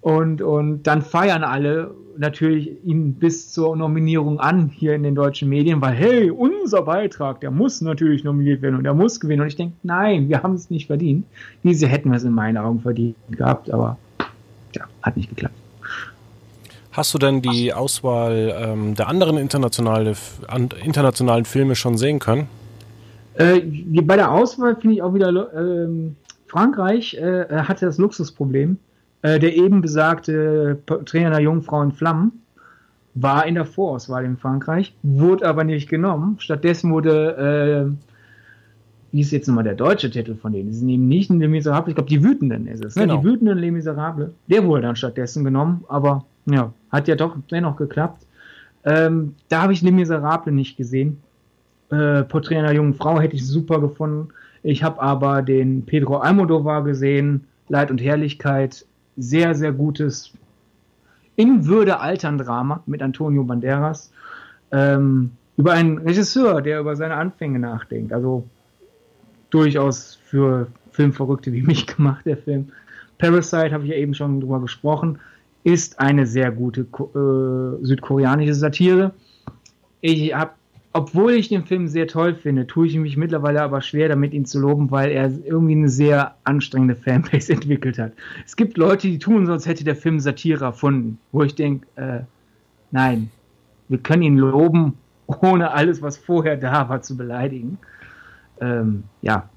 [0.01, 5.47] Und, und dann feiern alle natürlich ihn bis zur Nominierung an hier in den deutschen
[5.47, 9.41] Medien, weil hey, unser Beitrag, der muss natürlich nominiert werden und der muss gewinnen.
[9.41, 11.25] Und ich denke, nein, wir haben es nicht verdient.
[11.63, 13.97] Diese hätten wir es in meinen Augen verdient gehabt, aber
[14.75, 15.55] ja, hat nicht geklappt.
[16.91, 20.15] Hast du denn die Auswahl ähm, der anderen internationale,
[20.83, 22.47] internationalen Filme schon sehen können?
[23.35, 23.61] Äh,
[24.01, 25.87] bei der Auswahl finde ich auch wieder, äh,
[26.47, 28.77] Frankreich äh, hatte das Luxusproblem
[29.21, 32.43] äh, der eben besagte Trainer der Jungfrau in Flammen
[33.13, 36.37] war in der Vorauswahl in Frankreich, wurde aber nicht genommen.
[36.39, 40.69] Stattdessen wurde, äh, wie ist jetzt nochmal der deutsche Titel von denen?
[40.69, 42.95] Die sind eben nicht in Les Miserables, ich glaube, die Wütenden ist es.
[42.95, 43.03] Ne?
[43.03, 43.17] Genau.
[43.17, 44.29] Die Wütenden Les Miserables.
[44.47, 48.25] Der wurde dann stattdessen genommen, aber ja, hat ja doch dennoch geklappt.
[48.85, 51.17] Ähm, da habe ich Les Miserables nicht gesehen.
[51.91, 54.29] Äh, Porträt einer jungen Frau hätte ich super gefunden.
[54.63, 58.85] Ich habe aber den Pedro Almodovar gesehen, Leid und Herrlichkeit,
[59.17, 60.33] sehr, sehr gutes
[61.35, 64.11] in Würde altern Drama mit Antonio Banderas
[64.71, 68.13] ähm, über einen Regisseur, der über seine Anfänge nachdenkt.
[68.13, 68.45] Also
[69.49, 72.69] durchaus für Filmverrückte wie mich gemacht, der Film.
[73.17, 75.19] Parasite, habe ich ja eben schon drüber gesprochen,
[75.63, 79.13] ist eine sehr gute äh, südkoreanische Satire.
[80.01, 80.51] Ich habe
[80.93, 84.45] obwohl ich den Film sehr toll finde, tue ich mich mittlerweile aber schwer damit, ihn
[84.45, 88.13] zu loben, weil er irgendwie eine sehr anstrengende Fanbase entwickelt hat.
[88.45, 91.87] Es gibt Leute, die tun so, als hätte der Film Satire erfunden, wo ich denke,
[91.95, 92.21] äh,
[92.91, 93.31] nein,
[93.87, 97.77] wir können ihn loben, ohne alles, was vorher da war, zu beleidigen.
[98.59, 99.49] Ähm, ja.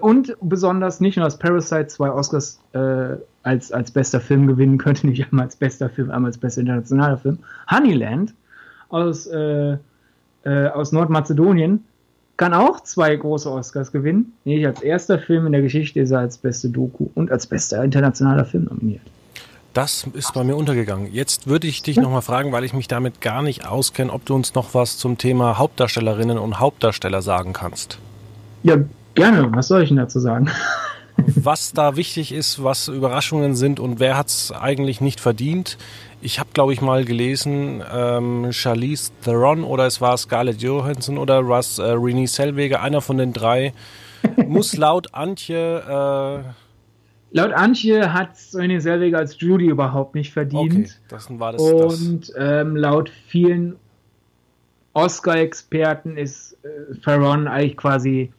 [0.00, 5.06] Und besonders nicht nur, dass Parasite zwei Oscars äh, als, als bester Film gewinnen könnte,
[5.08, 7.38] nicht einmal als bester Film, einmal als bester internationaler Film.
[7.70, 8.34] Honeyland
[8.88, 9.78] aus äh,
[10.44, 11.84] äh, aus Nordmazedonien,
[12.36, 14.32] kann auch zwei große Oscars gewinnen.
[14.44, 17.82] Nämlich als erster Film in der Geschichte ist er als beste Doku und als bester
[17.84, 19.02] internationaler Film nominiert.
[19.74, 21.12] Das ist bei mir untergegangen.
[21.12, 24.34] Jetzt würde ich dich nochmal fragen, weil ich mich damit gar nicht auskenne, ob du
[24.34, 27.98] uns noch was zum Thema Hauptdarstellerinnen und Hauptdarsteller sagen kannst.
[28.64, 28.76] Ja,
[29.14, 29.48] gerne.
[29.54, 30.50] Was soll ich denn dazu sagen?
[31.16, 35.78] was da wichtig ist, was Überraschungen sind und wer hat es eigentlich nicht verdient.
[36.24, 41.48] Ich habe, glaube ich, mal gelesen, ähm, Charlize Theron oder es war Scarlett Johansson oder
[41.48, 43.72] was äh, Renée Zellweger, einer von den drei,
[44.46, 46.44] muss laut Antje...
[46.46, 46.52] Äh,
[47.34, 50.72] Laut Antje hat Renée Zellweger als Judy überhaupt nicht verdient.
[50.72, 51.62] Okay, das war das.
[51.62, 53.76] Und ähm, laut vielen
[54.92, 58.32] Oscar-Experten ist äh, Theron eigentlich quasi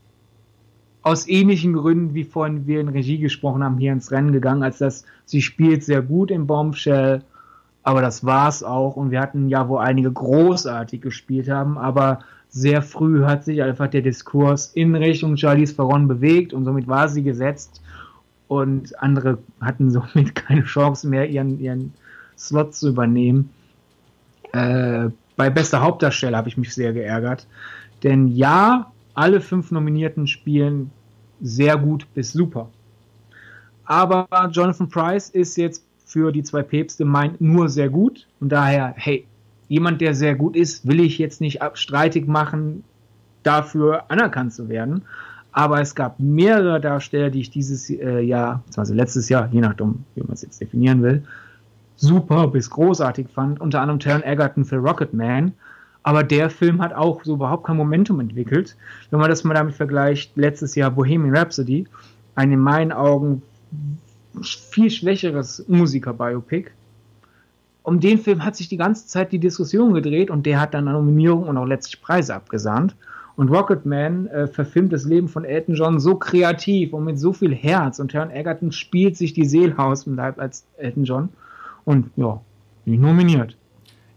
[1.01, 4.77] aus ähnlichen Gründen, wie vorhin wir in Regie gesprochen haben, hier ins Rennen gegangen, als
[4.77, 7.23] dass sie spielt sehr gut im Bombshell
[7.83, 8.95] aber das war's auch.
[8.95, 12.19] Und wir hatten ja, wo einige großartig gespielt haben, aber
[12.49, 17.09] sehr früh hat sich einfach der Diskurs in Richtung Charlize Theron bewegt und somit war
[17.09, 17.81] sie gesetzt
[18.47, 21.93] und andere hatten somit keine Chance mehr, ihren, ihren
[22.37, 23.49] Slot zu übernehmen.
[24.51, 27.47] Äh, bei bester Hauptdarsteller habe ich mich sehr geärgert,
[28.03, 30.91] denn ja, alle fünf Nominierten spielen
[31.41, 32.69] sehr gut bis super.
[33.85, 38.27] Aber Jonathan Price ist jetzt für die zwei Päpste meint nur sehr gut.
[38.39, 39.25] Und daher, hey,
[39.67, 42.83] jemand, der sehr gut ist, will ich jetzt nicht abstreitig machen,
[43.41, 45.01] dafür anerkannt zu werden.
[45.51, 50.03] Aber es gab mehrere Darsteller, die ich dieses äh, Jahr, also letztes Jahr, je nachdem,
[50.13, 51.23] wie man es jetzt definieren will,
[51.95, 53.59] super bis großartig fand.
[53.59, 55.53] Unter anderem Taron Egerton für Rocketman.
[56.03, 58.75] Aber der Film hat auch so überhaupt kein Momentum entwickelt.
[59.09, 61.87] Wenn man das mal damit vergleicht, letztes Jahr Bohemian Rhapsody,
[62.35, 63.41] ein in meinen Augen
[64.41, 66.71] viel schwächeres Musiker-Biopic.
[67.83, 70.85] Um den Film hat sich die ganze Zeit die Diskussion gedreht und der hat dann
[70.85, 72.95] Nominierungen und auch letztlich Preise abgesahnt.
[73.35, 77.53] Und Rocketman äh, verfilmt das Leben von Elton John so kreativ und mit so viel
[77.53, 77.99] Herz.
[77.99, 81.29] Und Taron Egerton spielt sich die Seele aus im Leib als Elton John.
[81.83, 82.39] Und ja,
[82.85, 83.57] nicht nominiert.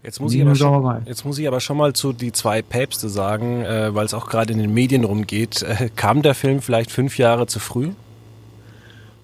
[0.03, 3.09] Jetzt muss, ich aber schon, jetzt muss ich aber schon mal zu die zwei Päpste
[3.09, 5.63] sagen, äh, weil es auch gerade in den Medien rumgeht.
[5.63, 7.89] Äh, kam der Film vielleicht fünf Jahre zu früh?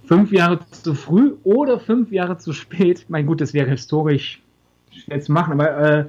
[0.06, 3.06] Fünf Jahre zu früh oder fünf Jahre zu spät?
[3.08, 4.42] Mein gut, das wäre historisch
[4.92, 6.06] schwer zu machen, aber äh,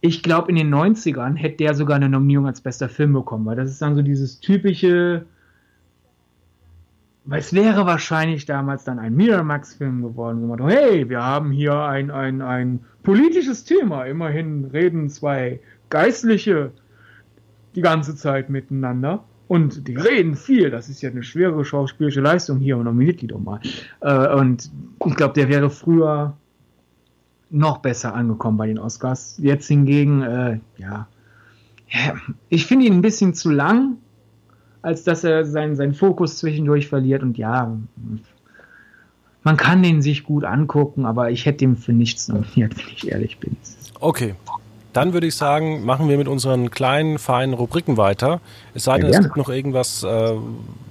[0.00, 3.56] ich glaube, in den 90ern hätte der sogar eine Nominierung als bester Film bekommen, weil
[3.56, 5.24] das ist dann so dieses typische.
[7.24, 10.46] Weil es wäre wahrscheinlich damals dann ein Miramax-Film geworden.
[10.46, 14.04] So, hey, wir haben hier ein, ein, ein politisches Thema.
[14.04, 16.72] Immerhin reden zwei Geistliche
[17.74, 19.24] die ganze Zeit miteinander.
[19.48, 20.70] Und die reden viel.
[20.70, 22.76] Das ist ja eine schwere schauspielerische Leistung hier.
[22.76, 23.60] Und nominiert die doch mal.
[24.00, 24.70] Äh, und
[25.06, 26.36] ich glaube, der wäre früher
[27.50, 29.38] noch besser angekommen bei den Oscars.
[29.42, 31.08] Jetzt hingegen, äh, ja,
[32.48, 33.96] ich finde ihn ein bisschen zu lang,
[34.82, 37.22] als dass er seinen, seinen Fokus zwischendurch verliert.
[37.22, 37.74] Und ja,
[39.42, 43.08] man kann den sich gut angucken, aber ich hätte ihm für nichts nominiert, wenn ich
[43.08, 43.56] ehrlich bin.
[44.00, 44.34] Okay.
[44.92, 48.40] Dann würde ich sagen, machen wir mit unseren kleinen, feinen Rubriken weiter.
[48.74, 50.32] Es sei denn, es gibt noch irgendwas, äh,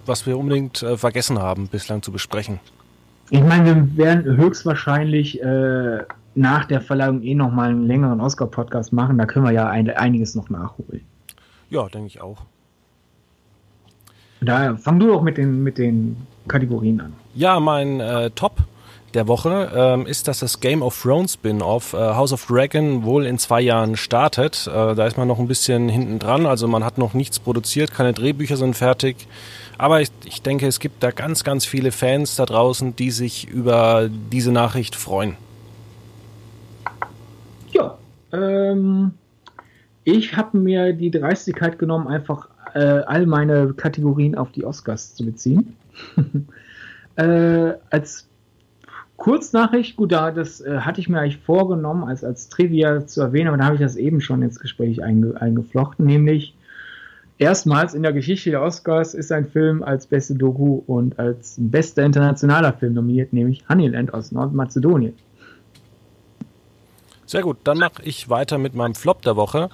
[0.05, 2.59] was wir unbedingt äh, vergessen haben, bislang zu besprechen.
[3.29, 6.03] Ich meine, wir werden höchstwahrscheinlich äh,
[6.35, 9.17] nach der Verleihung eh nochmal einen längeren Oscar-Podcast machen.
[9.17, 11.01] Da können wir ja ein, einiges noch nachholen.
[11.69, 12.37] Ja, denke ich auch.
[14.39, 16.15] Daher fang du doch mit den, mit den
[16.47, 17.13] Kategorien an.
[17.33, 18.63] Ja, mein äh, Top
[19.17, 23.25] der Woche ähm, ist, dass das Game of Thrones Spin-off äh, House of Dragon wohl
[23.25, 24.67] in zwei Jahren startet.
[24.67, 27.91] Äh, da ist man noch ein bisschen hinten dran, also man hat noch nichts produziert,
[27.91, 29.27] keine Drehbücher sind fertig.
[29.77, 33.47] Aber ich, ich denke, es gibt da ganz, ganz viele Fans da draußen, die sich
[33.49, 35.35] über diese Nachricht freuen.
[38.31, 39.11] Ähm,
[40.03, 45.25] ich habe mir die Dreistigkeit genommen, einfach äh, all meine Kategorien auf die Oscars zu
[45.25, 45.75] beziehen.
[47.15, 48.26] äh, als
[49.17, 53.47] Kurznachricht, gut, da, das äh, hatte ich mir eigentlich vorgenommen, als, als Trivia zu erwähnen,
[53.47, 56.55] aber da habe ich das eben schon ins Gespräch einge, eingeflochten, nämlich
[57.39, 62.03] erstmals in der Geschichte der Oscars ist ein Film als beste Doku und als bester
[62.03, 65.13] internationaler Film nominiert, nämlich Honeyland aus Nordmazedonien.
[67.25, 69.69] Sehr gut, dann mache ich weiter mit meinem Flop der Woche.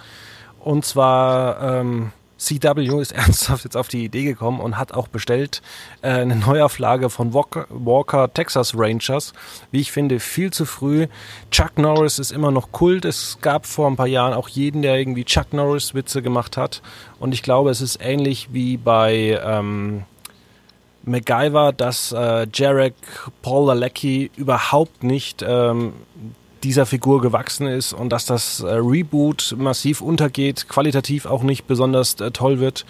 [0.60, 2.12] Und zwar ähm,
[2.46, 5.62] CW ist ernsthaft jetzt auf die Idee gekommen und hat auch bestellt
[6.02, 9.34] äh, eine Neuauflage von Walker, Walker, Texas Rangers.
[9.72, 11.08] Wie ich finde, viel zu früh.
[11.52, 13.06] Chuck Norris ist immer noch Kult.
[13.06, 16.82] Es gab vor ein paar Jahren auch jeden, der irgendwie Chuck Norris Witze gemacht hat.
[17.20, 20.04] Und ich glaube, es ist ähnlich wie bei ähm,
[21.06, 22.96] MacGyver, dass äh, Jarek
[23.42, 25.94] Paul Lalecki überhaupt nicht ähm,
[26.64, 32.20] dieser Figur gewachsen ist und dass das äh, Reboot massiv untergeht, qualitativ auch nicht besonders
[32.20, 32.86] äh, toll wird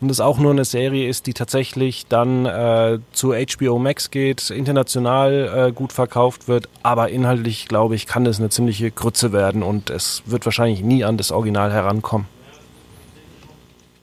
[0.00, 4.50] und es auch nur eine Serie ist, die tatsächlich dann äh, zu HBO Max geht,
[4.50, 9.62] international äh, gut verkauft wird, aber inhaltlich, glaube ich, kann das eine ziemliche Grütze werden
[9.62, 12.26] und es wird wahrscheinlich nie an das Original herankommen.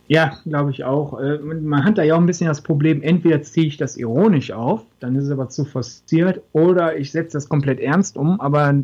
[0.07, 1.19] Ja, glaube ich auch.
[1.19, 4.51] Äh, man hat da ja auch ein bisschen das Problem, entweder ziehe ich das ironisch
[4.51, 8.83] auf, dann ist es aber zu forciert, oder ich setze das komplett ernst um, aber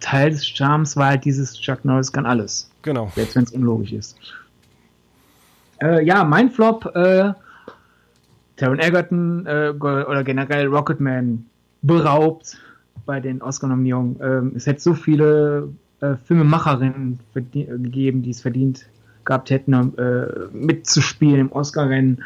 [0.00, 2.70] Teil des Charmes war halt dieses Chuck Norris kann alles.
[2.82, 3.10] Genau.
[3.14, 4.16] Selbst wenn es unlogisch ist.
[5.82, 7.32] Äh, ja, mein Flop, äh,
[8.56, 11.46] Taron Egerton äh, oder generell Rocketman
[11.82, 12.58] beraubt
[13.06, 14.16] bei den Oscar-Nominierungen.
[14.20, 15.68] Ähm, es hätte so viele
[16.00, 18.86] äh, Filmemacherinnen gegeben, die es verdient
[19.24, 22.22] gehabt hätten, äh, mitzuspielen im Oscar-Rennen.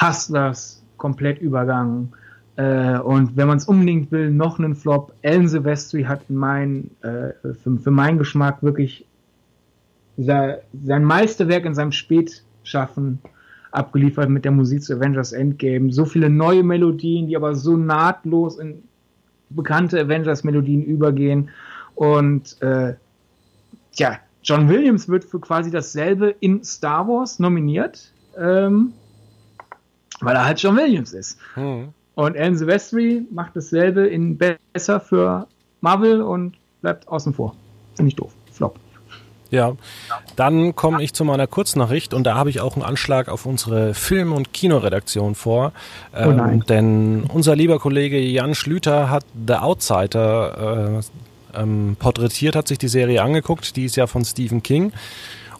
[0.00, 2.12] Hustlers komplett übergangen.
[2.56, 5.12] Äh, und wenn man es unbedingt will, noch einen Flop.
[5.22, 9.06] Ellen Silvestri hat mein, äh, für, für meinen Geschmack wirklich
[10.16, 13.20] sein, sein Meisterwerk in seinem Spätschaffen
[13.72, 15.92] abgeliefert mit der Musik zu Avengers Endgame.
[15.92, 18.82] So viele neue Melodien, die aber so nahtlos in
[19.50, 21.50] bekannte Avengers-Melodien übergehen.
[21.94, 22.94] Und äh,
[23.94, 28.92] ja, John Williams wird für quasi dasselbe in Star Wars nominiert, ähm,
[30.20, 31.38] weil er halt John Williams ist.
[31.54, 31.88] Hm.
[32.16, 35.46] Und Alan Silvestri macht dasselbe in besser für
[35.82, 37.54] Marvel und bleibt außen vor.
[37.94, 38.32] Finde ich doof.
[38.50, 38.78] Flop.
[39.50, 39.76] Ja,
[40.34, 43.92] dann komme ich zu meiner Kurznachricht und da habe ich auch einen Anschlag auf unsere
[43.92, 45.72] Film- und Kinoredaktion vor.
[46.14, 50.98] Oh ähm, denn unser lieber Kollege Jan Schlüter hat The Outsider
[51.54, 53.76] äh, ähm, porträtiert, hat sich die Serie angeguckt.
[53.76, 54.92] Die ist ja von Stephen King.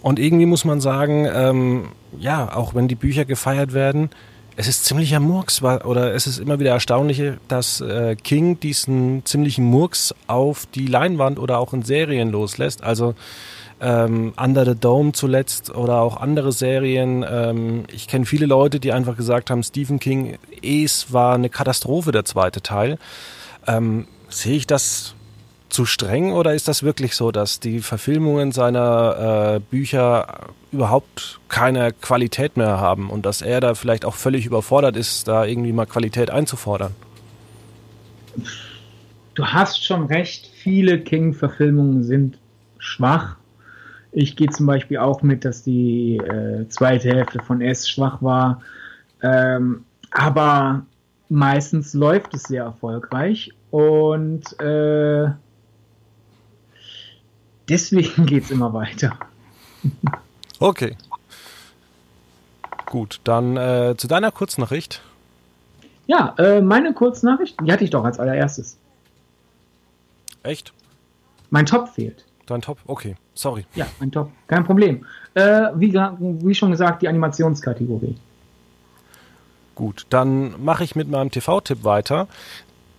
[0.00, 1.88] Und irgendwie muss man sagen, ähm,
[2.18, 4.10] ja, auch wenn die Bücher gefeiert werden,
[4.56, 9.66] es ist ziemlicher Murks, oder es ist immer wieder erstaunlich, dass äh, King diesen ziemlichen
[9.66, 12.82] Murks auf die Leinwand oder auch in Serien loslässt.
[12.82, 13.14] Also
[13.80, 17.24] ähm, Under the Dome zuletzt oder auch andere Serien.
[17.28, 22.10] Ähm, ich kenne viele Leute, die einfach gesagt haben, Stephen King, es war eine Katastrophe,
[22.10, 22.98] der zweite Teil.
[23.66, 25.14] Ähm, sehe ich das
[25.68, 31.92] zu streng oder ist das wirklich so, dass die Verfilmungen seiner äh, Bücher überhaupt keine
[31.92, 35.86] Qualität mehr haben und dass er da vielleicht auch völlig überfordert ist, da irgendwie mal
[35.86, 36.94] Qualität einzufordern?
[39.34, 42.38] Du hast schon recht, viele King-Verfilmungen sind
[42.78, 43.36] schwach.
[44.12, 48.62] Ich gehe zum Beispiel auch mit, dass die äh, zweite Hälfte von S schwach war.
[49.22, 50.86] Ähm, aber
[51.28, 55.28] meistens läuft es sehr erfolgreich und äh,
[57.68, 59.18] deswegen geht es immer weiter.
[60.58, 60.96] okay.
[62.86, 65.02] Gut, dann äh, zu deiner Kurznachricht.
[66.06, 68.78] Ja, äh, meine Kurznachricht, die hatte ich doch als allererstes.
[70.44, 70.72] Echt?
[71.50, 72.24] Mein Top fehlt.
[72.46, 72.78] Dein Top?
[72.86, 73.66] Okay, sorry.
[73.74, 74.30] Ja, mein Top.
[74.46, 75.04] Kein Problem.
[75.34, 78.16] Äh, wie, wie schon gesagt, die Animationskategorie.
[79.74, 82.28] Gut, dann mache ich mit meinem TV-Tipp weiter,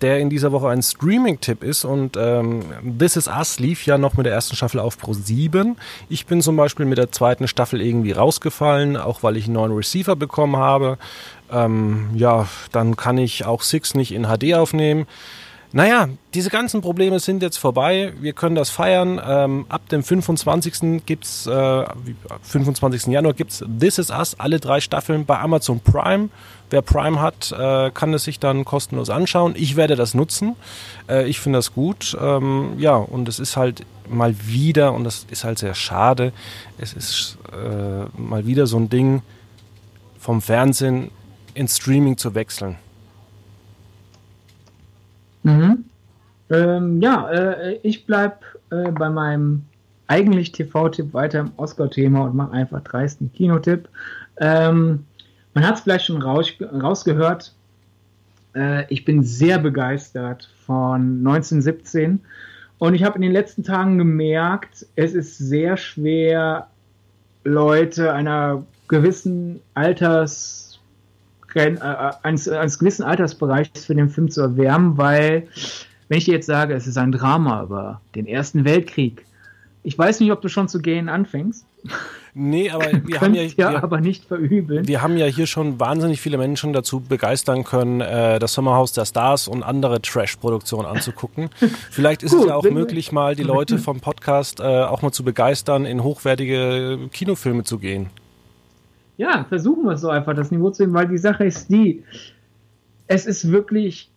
[0.02, 1.86] der in dieser Woche ein Streaming-Tipp ist.
[1.86, 2.64] Und ähm,
[3.00, 5.76] This Is Us lief ja noch mit der ersten Staffel auf Pro 7.
[6.10, 9.74] Ich bin zum Beispiel mit der zweiten Staffel irgendwie rausgefallen, auch weil ich einen neuen
[9.74, 10.98] Receiver bekommen habe.
[11.52, 15.08] Ähm, ja, dann kann ich auch Six nicht in HD aufnehmen.
[15.74, 18.14] Naja, diese ganzen Probleme sind jetzt vorbei.
[18.20, 19.22] Wir können das feiern.
[19.24, 21.06] Ähm, ab dem 25.
[21.06, 21.86] gibt's, äh,
[22.42, 23.08] 25.
[23.08, 26.30] Januar gibt's This Is Us, alle drei Staffeln bei Amazon Prime.
[26.70, 29.54] Wer Prime hat, äh, kann es sich dann kostenlos anschauen.
[29.58, 30.56] Ich werde das nutzen.
[31.10, 32.18] Äh, ich finde das gut.
[32.20, 36.32] Ähm, ja, und es ist halt mal wieder, und das ist halt sehr schade,
[36.78, 39.22] es ist äh, mal wieder so ein Ding,
[40.20, 41.12] vom Fernsehen
[41.54, 42.78] ins Streaming zu wechseln.
[45.48, 45.86] Mhm.
[46.50, 48.38] Ähm, ja, äh, ich bleibe
[48.70, 49.64] äh, bei meinem
[50.08, 53.88] eigentlich TV-Tipp weiter im Oscar-Thema und mache einfach dreisten Kinotipp.
[54.40, 55.06] Ähm,
[55.54, 57.54] man hat es vielleicht schon raus, rausgehört.
[58.56, 62.20] Äh, ich bin sehr begeistert von 1917
[62.80, 66.68] und ich habe in den letzten Tagen gemerkt, es ist sehr schwer,
[67.44, 70.67] Leute einer gewissen Alters
[71.56, 75.48] eines, eines gewissen Altersbereichs für den Film zu erwärmen, weil,
[76.10, 79.26] wenn ich dir jetzt sage, es ist ein Drama über den Ersten Weltkrieg,
[79.84, 81.66] ich weiß nicht, ob du schon zu gehen anfängst.
[82.34, 84.88] Nee, aber wir haben ja, ja aber nicht verübeln.
[84.88, 89.06] Wir haben ja hier schon wahnsinnig viele Menschen dazu begeistern können, äh, das Sommerhaus der
[89.06, 91.50] Stars und andere Trash-Produktionen anzugucken.
[91.90, 95.12] Vielleicht ist Gut, es ja auch möglich, mal die Leute vom Podcast äh, auch mal
[95.12, 98.10] zu begeistern, in hochwertige Kinofilme zu gehen
[99.18, 102.04] ja, versuchen wir es so einfach, das Niveau zu heben, weil die Sache ist die,
[103.08, 104.12] es ist wirklich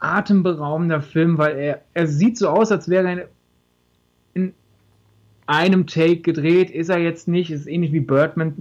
[0.00, 3.28] atemberaubender Film, weil er, er sieht so aus, als wäre er
[4.34, 4.52] in
[5.46, 8.54] einem Take gedreht, ist er jetzt nicht, ist ähnlich wie Birdman,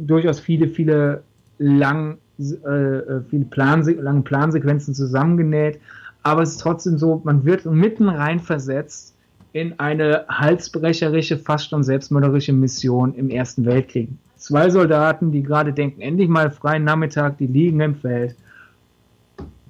[0.00, 1.22] durchaus viele, viele
[1.58, 5.80] lang, äh, äh viele Plan, lange Plansequenzen zusammengenäht,
[6.22, 9.14] aber es ist trotzdem so, man wird mitten rein versetzt
[9.52, 14.08] in eine halsbrecherische, fast schon selbstmörderische Mission im Ersten Weltkrieg
[14.44, 18.36] zwei Soldaten, die gerade denken, endlich mal freien Nachmittag, die liegen im Feld.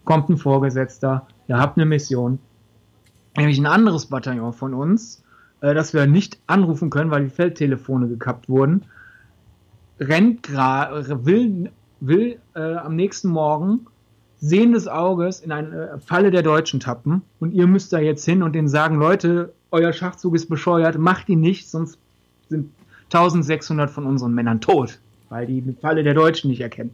[0.05, 2.41] Kommt ein Vorgesetzter, ihr habt eine Mission.
[3.37, 5.23] Nämlich ein anderes Bataillon von uns,
[5.61, 8.87] äh, das wir nicht anrufen können, weil die Feldtelefone gekappt wurden,
[10.01, 11.71] rennt gerade, will,
[12.01, 13.87] will äh, am nächsten Morgen
[14.41, 18.43] sehen des Auges in eine Falle der Deutschen tappen und ihr müsst da jetzt hin
[18.43, 21.97] und denen sagen, Leute, euer Schachzug ist bescheuert, macht ihn nicht, sonst
[22.49, 22.71] sind
[23.15, 24.99] 1600 von unseren Männern tot,
[25.29, 26.93] weil die Falle der Deutschen nicht erkennen.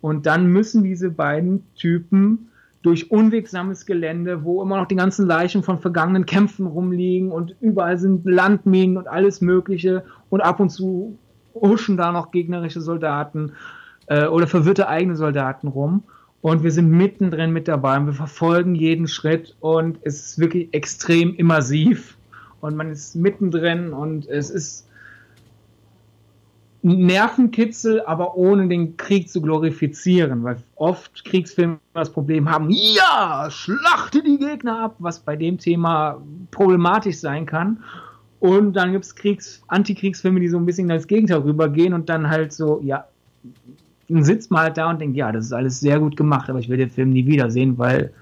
[0.00, 2.48] Und dann müssen diese beiden Typen
[2.82, 7.98] durch unwegsames Gelände, wo immer noch die ganzen Leichen von vergangenen Kämpfen rumliegen und überall
[7.98, 11.18] sind Landminen und alles Mögliche und ab und zu
[11.54, 13.52] huschen da noch gegnerische Soldaten
[14.06, 16.04] äh, oder verwirrte eigene Soldaten rum.
[16.40, 20.72] Und wir sind mittendrin mit dabei und wir verfolgen jeden Schritt und es ist wirklich
[20.72, 22.16] extrem immersiv
[22.60, 24.87] und man ist mittendrin und es ist
[26.82, 34.22] Nervenkitzel, aber ohne den Krieg zu glorifizieren, weil oft Kriegsfilme das Problem haben, ja, schlachte
[34.22, 37.78] die Gegner ab, was bei dem Thema problematisch sein kann.
[38.38, 42.30] Und dann gibt es Kriegs-, Antikriegsfilme, die so ein bisschen das Gegenteil rübergehen und dann
[42.30, 43.06] halt so, ja,
[44.08, 46.60] dann sitzt man halt da und denkt, ja, das ist alles sehr gut gemacht, aber
[46.60, 48.12] ich will den Film nie wiedersehen, weil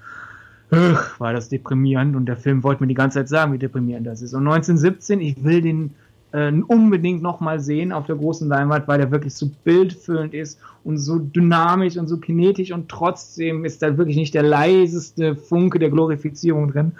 [0.71, 4.07] ugh, war das deprimierend und der Film wollte mir die ganze Zeit sagen, wie deprimierend
[4.07, 4.33] das ist.
[4.33, 5.91] Und 1917, ich will den
[6.31, 10.97] äh, unbedingt nochmal sehen auf der großen Leinwand, weil der wirklich so bildfüllend ist und
[10.97, 15.89] so dynamisch und so kinetisch und trotzdem ist da wirklich nicht der leiseste Funke der
[15.89, 16.93] Glorifizierung drin,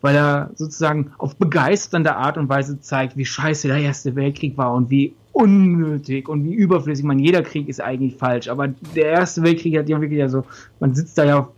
[0.00, 4.74] weil er sozusagen auf begeisternde Art und Weise zeigt, wie scheiße der Erste Weltkrieg war
[4.74, 7.04] und wie unnötig und wie überflüssig.
[7.04, 10.44] Man, jeder Krieg ist eigentlich falsch, aber der Erste Weltkrieg hat ja wirklich ja so,
[10.78, 11.48] man sitzt da ja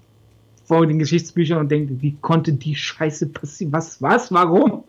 [0.65, 3.73] vor den Geschichtsbüchern und denkt, wie konnte die Scheiße passieren?
[3.73, 4.85] Was, was, warum?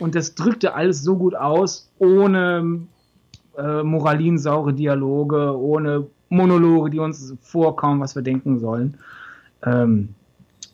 [0.00, 2.80] Und das drückte alles so gut aus, ohne
[3.56, 8.96] äh, moralinsaure Dialoge, ohne Monologe, die uns vorkommen, was wir denken sollen.
[9.64, 10.10] Ähm,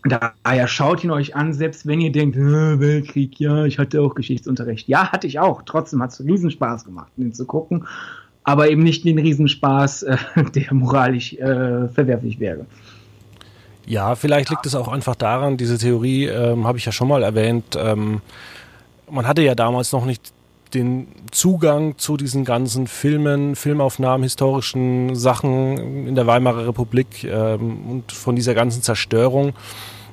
[0.05, 4.89] daher schaut ihn euch an, selbst wenn ihr denkt, Weltkrieg, ja, ich hatte auch Geschichtsunterricht.
[4.89, 5.63] Ja, hatte ich auch.
[5.67, 7.87] Trotzdem hat es Riesenspaß gemacht, den zu gucken.
[8.43, 10.17] Aber eben nicht den Riesenspaß, äh,
[10.55, 12.65] der moralisch äh, verwerflich wäre.
[13.87, 17.23] Ja, vielleicht liegt es auch einfach daran, diese Theorie ähm, habe ich ja schon mal
[17.23, 18.21] erwähnt, ähm,
[19.11, 20.33] man hatte ja damals noch nicht
[20.75, 28.13] den Zugang zu diesen ganzen Filmen, Filmaufnahmen, historischen Sachen in der Weimarer Republik ähm, und
[28.13, 29.53] von dieser ganzen Zerstörung.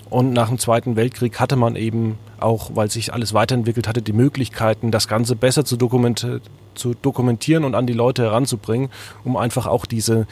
[0.09, 4.13] Und nach dem Zweiten Weltkrieg hatte man eben auch, weil sich alles weiterentwickelt hatte, die
[4.13, 6.39] Möglichkeiten, das Ganze besser zu, dokumenti
[6.75, 8.89] zu dokumentieren und an die Leute heranzubringen,
[9.23, 10.27] um einfach auch diese,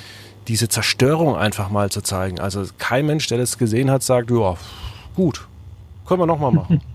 [0.47, 2.39] diese Zerstörung einfach mal zu zeigen.
[2.39, 4.55] Also kein Mensch, der das gesehen hat, sagt, ja,
[5.16, 5.47] gut,
[6.05, 6.82] können wir nochmal machen.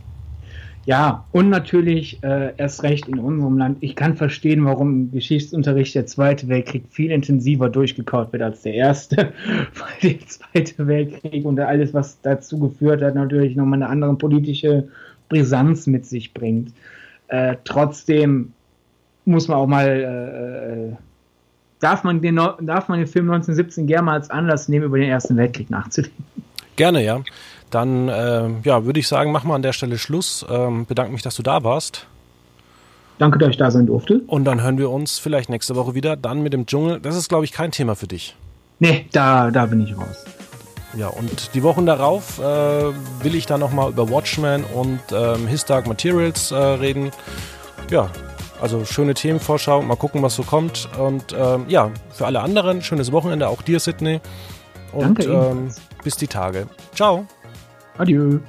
[0.91, 3.78] Ja, und natürlich äh, erst recht in unserem Land.
[3.80, 8.74] Ich kann verstehen, warum im Geschichtsunterricht der Zweite Weltkrieg viel intensiver durchgekaut wird als der
[8.74, 9.16] Erste.
[9.47, 14.88] Weil der Zweite Weltkrieg und alles, was dazu geführt hat, natürlich nochmal eine andere politische
[15.28, 16.72] Brisanz mit sich bringt.
[17.28, 18.53] Äh, trotzdem
[19.26, 20.97] muss man auch mal, äh, äh
[21.78, 25.11] darf, man den, darf man den Film 1917 gerne mal als Anlass nehmen, über den
[25.11, 26.24] Ersten Weltkrieg nachzudenken.
[26.74, 27.22] Gerne, ja.
[27.70, 30.44] Dann äh, ja, würde ich sagen, machen wir an der Stelle Schluss.
[30.48, 32.06] Ähm, bedanke mich, dass du da warst.
[33.18, 34.22] Danke, dass ich da sein durfte.
[34.26, 36.16] Und dann hören wir uns vielleicht nächste Woche wieder.
[36.16, 37.00] Dann mit dem Dschungel.
[37.00, 38.34] Das ist, glaube ich, kein Thema für dich.
[38.78, 40.24] Nee, da, da bin ich raus.
[40.96, 45.64] Ja, und die Wochen darauf äh, will ich dann nochmal über Watchmen und ähm, His
[45.64, 47.10] Dark Materials äh, reden.
[47.90, 48.08] Ja,
[48.60, 49.82] also schöne Themenvorschau.
[49.82, 50.88] Mal gucken, was so kommt.
[50.98, 54.20] Und ähm, ja, für alle anderen, schönes Wochenende, auch dir, Sydney.
[54.92, 55.70] Und Danke, ähm,
[56.02, 56.66] bis die Tage.
[56.94, 57.26] Ciao.
[58.01, 58.40] Adieu.